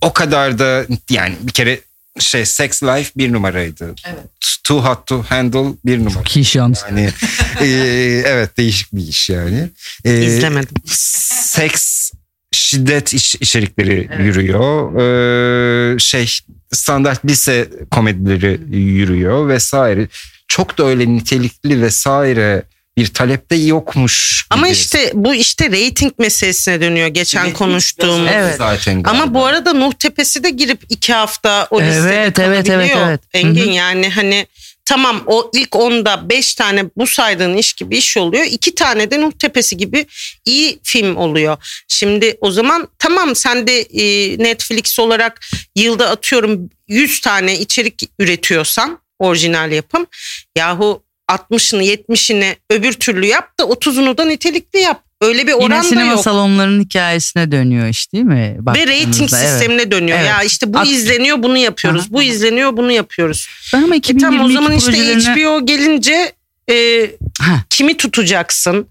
o 0.00 0.12
kadar 0.12 0.58
da 0.58 0.86
yani 1.10 1.34
bir 1.40 1.52
kere 1.52 1.80
şey 2.18 2.46
Sex 2.46 2.82
Life 2.82 3.10
bir 3.16 3.32
numaraydı. 3.32 3.94
Evet. 4.04 4.24
Too 4.64 4.84
Hot 4.84 5.06
to 5.06 5.22
Handle 5.22 5.74
bir 5.84 6.04
numara. 6.04 6.22
Ki 6.22 6.40
iş 6.40 6.56
yalnız. 6.56 6.84
Yani 6.88 7.10
e, 7.60 7.66
evet 8.26 8.56
değişik 8.56 8.92
bir 8.92 9.08
iş 9.08 9.30
yani. 9.30 9.68
E, 10.04 10.22
İzlemedim. 10.22 10.74
Seks 10.86 12.12
şiddet 12.52 13.14
iç, 13.14 13.34
içerikleri 13.40 14.10
yürüyor. 14.22 14.96
Ee, 14.96 15.98
şey 15.98 16.30
standart 16.72 17.24
lise 17.24 17.70
komedileri 17.90 18.60
yürüyor 18.70 19.48
vesaire. 19.48 20.08
Çok 20.50 20.78
da 20.78 20.84
öyle 20.84 21.08
nitelikli 21.08 21.82
vesaire 21.82 22.62
bir 22.96 23.06
talepte 23.06 23.56
yokmuş. 23.56 24.46
Ama 24.50 24.66
gibi. 24.66 24.76
işte 24.76 25.10
bu 25.14 25.34
işte 25.34 25.70
reyting 25.70 26.12
meselesine 26.18 26.80
dönüyor 26.80 27.06
geçen 27.06 27.42
Netflix 27.42 27.58
konuştuğum. 27.58 28.22
biraz 28.22 28.34
Evet. 28.34 28.56
Zaten 28.58 29.02
Ama 29.04 29.18
galiba. 29.18 29.34
bu 29.34 29.46
arada 29.46 29.72
Nuh 29.72 29.92
Tepesi 29.92 30.44
de 30.44 30.50
girip 30.50 30.82
iki 30.88 31.12
hafta 31.12 31.68
o 31.70 31.80
listede 31.82 32.14
Evet, 32.14 32.38
evet, 32.38 32.70
evet, 32.70 32.90
evet. 32.96 33.20
Engin 33.32 33.72
yani 33.72 34.08
hani 34.10 34.46
tamam 34.84 35.22
o 35.26 35.50
ilk 35.54 35.76
onda 35.76 36.30
beş 36.30 36.54
tane 36.54 36.84
bu 36.96 37.06
saydığın 37.06 37.56
iş 37.56 37.72
gibi 37.72 37.96
iş 37.96 38.16
oluyor. 38.16 38.44
iki 38.44 38.74
tane 38.74 39.10
de 39.10 39.20
Nuh 39.20 39.32
Tepesi 39.32 39.76
gibi 39.76 40.06
iyi 40.44 40.78
film 40.82 41.16
oluyor. 41.16 41.56
Şimdi 41.88 42.36
o 42.40 42.50
zaman 42.50 42.88
tamam 42.98 43.36
sen 43.36 43.66
de 43.66 43.80
e, 43.80 44.38
Netflix 44.38 44.98
olarak 44.98 45.40
yılda 45.76 46.10
atıyorum 46.10 46.70
100 46.88 47.20
tane 47.20 47.58
içerik 47.58 48.02
üretiyorsan 48.18 48.98
orijinal 49.20 49.72
yapım 49.72 50.06
yahu 50.58 51.02
60'ını 51.30 51.82
70'ini 51.84 52.56
öbür 52.70 52.92
türlü 52.92 53.26
yap 53.26 53.58
da 53.60 53.62
30'unu 53.64 54.18
da 54.18 54.24
nitelikli 54.24 54.78
yap. 54.80 55.02
Öyle 55.20 55.46
bir 55.46 55.52
Yine 55.52 55.64
oran 55.64 55.78
da 55.78 55.82
sinema 55.88 56.12
yok. 56.12 56.20
salonlarının 56.20 56.84
hikayesine 56.84 57.52
dönüyor 57.52 57.88
iş 57.88 58.12
değil 58.12 58.24
mi? 58.24 58.56
Ve 58.76 58.80
rating 58.86 59.16
evet. 59.18 59.30
sistemine 59.30 59.90
dönüyor. 59.90 60.18
Evet. 60.18 60.28
Ya 60.28 60.42
işte 60.42 60.74
bu 60.74 60.78
At- 60.78 60.88
izleniyor 60.88 61.42
bunu 61.42 61.58
yapıyoruz. 61.58 62.00
Aha, 62.02 62.08
bu 62.10 62.22
izleniyor 62.22 62.76
bunu 62.76 62.92
yapıyoruz. 62.92 63.48
Ben 63.74 63.82
ama 63.82 63.94
E 63.94 63.98
2022 63.98 64.36
tamam 64.38 64.50
o 64.50 64.52
zaman 64.54 64.78
işte 64.78 64.90
projelerine... 64.92 65.44
HBO 65.44 65.66
gelince 65.66 66.32
e, 66.70 67.06
Ha. 67.40 67.64
kimi 67.70 67.96
tutacaksın? 67.96 68.86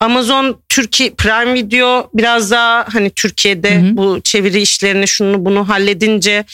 Amazon 0.00 0.60
Türkiye 0.68 1.10
Prime 1.10 1.54
Video 1.54 2.10
biraz 2.14 2.50
daha 2.50 2.86
hani 2.92 3.10
Türkiye'de 3.10 3.74
Hı 3.74 3.78
hı. 3.78 3.96
bu 3.96 4.20
çeviri 4.24 4.60
işlerini 4.62 5.08
şunu 5.08 5.44
bunu 5.44 5.68
halledince 5.68 6.44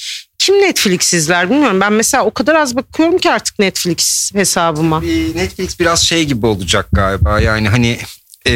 kim 0.40 0.54
Netflix 0.54 1.12
izler 1.12 1.50
bilmiyorum. 1.50 1.80
Ben 1.80 1.92
mesela 1.92 2.24
o 2.24 2.30
kadar 2.30 2.54
az 2.54 2.76
bakıyorum 2.76 3.18
ki 3.18 3.30
artık 3.30 3.58
Netflix 3.58 4.30
hesabıma. 4.34 5.00
Netflix 5.34 5.80
biraz 5.80 6.06
şey 6.06 6.24
gibi 6.24 6.46
olacak 6.46 6.86
galiba. 6.92 7.40
Yani 7.40 7.68
hani 7.68 7.98
e, 8.46 8.52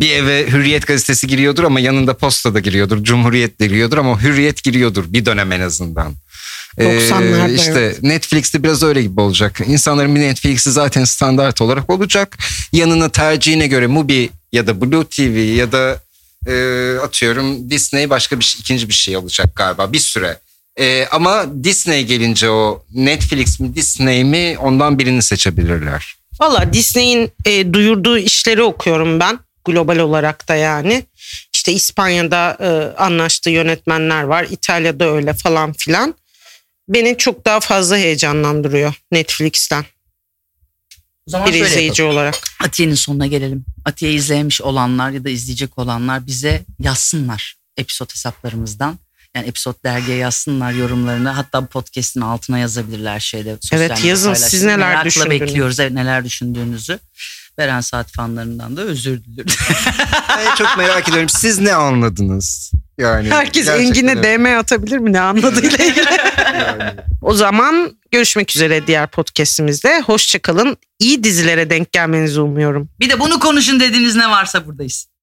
bir 0.00 0.10
eve 0.10 0.46
Hürriyet 0.46 0.86
gazetesi 0.86 1.26
giriyordur 1.26 1.64
ama 1.64 1.80
yanında 1.80 2.16
Posta 2.16 2.54
da 2.54 2.60
giriyordur. 2.60 3.04
Cumhuriyet 3.04 3.60
de 3.60 3.66
giriyordur 3.66 3.98
ama 3.98 4.22
Hürriyet 4.22 4.62
giriyordur 4.62 5.04
bir 5.08 5.26
dönem 5.26 5.52
en 5.52 5.60
azından. 5.60 6.12
E, 6.78 6.84
90'larda 6.84 7.54
işte 7.54 7.80
evet. 7.80 8.02
Netflix'te 8.02 8.62
biraz 8.62 8.82
öyle 8.82 9.02
gibi 9.02 9.20
olacak. 9.20 9.60
İnsanların 9.66 10.14
bir 10.14 10.20
Netflix'i 10.20 10.72
zaten 10.72 11.04
standart 11.04 11.60
olarak 11.60 11.90
olacak. 11.90 12.38
Yanına 12.72 13.08
tercihine 13.08 13.66
göre 13.66 13.86
Mubi 13.86 14.30
ya 14.52 14.66
da 14.66 14.80
Blue 14.80 15.04
TV 15.04 15.56
ya 15.56 15.72
da 15.72 15.98
e, 16.46 16.54
atıyorum 17.02 17.70
Disney 17.70 18.10
başka 18.10 18.38
bir 18.38 18.44
şey, 18.44 18.60
ikinci 18.60 18.88
bir 18.88 18.94
şey 18.94 19.16
alacak 19.16 19.56
galiba 19.56 19.92
bir 19.92 19.98
süre. 19.98 20.38
E, 20.80 21.06
ama 21.10 21.46
Disney 21.64 22.04
gelince 22.04 22.50
o 22.50 22.84
Netflix 22.94 23.60
mi 23.60 23.74
Disney 23.74 24.24
mi 24.24 24.56
ondan 24.58 24.98
birini 24.98 25.22
seçebilirler. 25.22 26.14
Valla 26.40 26.72
Disney'in 26.72 27.32
e, 27.44 27.72
duyurduğu 27.72 28.18
işleri 28.18 28.62
okuyorum 28.62 29.20
ben 29.20 29.38
global 29.64 29.98
olarak 29.98 30.48
da 30.48 30.54
yani. 30.54 31.04
İşte 31.54 31.72
İspanya'da 31.72 32.56
e, 32.60 32.96
anlaştığı 33.02 33.50
yönetmenler 33.50 34.22
var. 34.22 34.46
İtalya'da 34.50 35.04
öyle 35.10 35.34
falan 35.34 35.72
filan. 35.72 36.14
Beni 36.88 37.18
çok 37.18 37.44
daha 37.44 37.60
fazla 37.60 37.96
heyecanlandırıyor 37.96 38.94
Netflix'ten 39.12 39.84
O 41.28 41.30
zaman 41.30 41.46
bir 41.48 41.52
şöyle 41.52 41.66
izleyici 41.66 42.02
yapalım. 42.02 42.18
olarak. 42.18 42.34
Atiye'nin 42.60 42.94
sonuna 42.94 43.26
gelelim. 43.26 43.64
Atiye 43.84 44.12
izlemiş 44.12 44.60
olanlar 44.62 45.10
ya 45.10 45.24
da 45.24 45.30
izleyecek 45.30 45.78
olanlar 45.78 46.26
bize 46.26 46.62
yazsınlar 46.80 47.56
episod 47.76 48.10
hesaplarımızdan. 48.12 48.98
Yani 49.36 49.46
episod 49.46 49.74
dergiye 49.84 50.16
yazsınlar 50.16 50.72
yorumlarını. 50.72 51.28
Hatta 51.28 51.62
bu 51.62 51.66
podcast'in 51.66 52.20
altına 52.20 52.58
yazabilirler 52.58 53.20
şeyde. 53.20 53.56
sosyal 53.60 53.80
Evet, 53.80 54.04
yazın. 54.04 54.34
Siz 54.34 54.62
neler 54.62 54.78
Merakla 54.78 55.04
düşündünüz? 55.04 55.40
bekliyoruz 55.40 55.80
evet, 55.80 55.92
neler 55.92 56.24
düşündüğünüzü. 56.24 56.98
Beren 57.58 57.80
Saat 57.80 58.12
fanlarından 58.12 58.76
da 58.76 58.82
özür. 58.82 59.20
Ben 60.38 60.54
çok 60.54 60.78
merak 60.78 61.08
ediyorum. 61.08 61.28
Siz 61.28 61.58
ne 61.58 61.74
anladınız? 61.74 62.72
Yani 62.98 63.30
Herkes 63.30 63.68
Engin'e. 63.68 64.22
DM 64.22 64.58
atabilir 64.58 64.98
mi 64.98 65.12
ne 65.12 65.20
anladığıyla 65.20 65.84
ilgili. 65.84 66.06
Yani. 66.60 66.90
o 67.22 67.34
zaman 67.34 67.96
görüşmek 68.10 68.56
üzere 68.56 68.86
diğer 68.86 69.06
podcastimizde. 69.06 70.00
Hoşçakalın. 70.00 70.76
İyi 70.98 71.24
dizilere 71.24 71.70
denk 71.70 71.92
gelmenizi 71.92 72.40
umuyorum. 72.40 72.88
bir 73.00 73.10
de 73.10 73.20
bunu 73.20 73.38
konuşun 73.38 73.80
dediğiniz 73.80 74.16
ne 74.16 74.30
varsa 74.30 74.66
buradayız. 74.66 75.06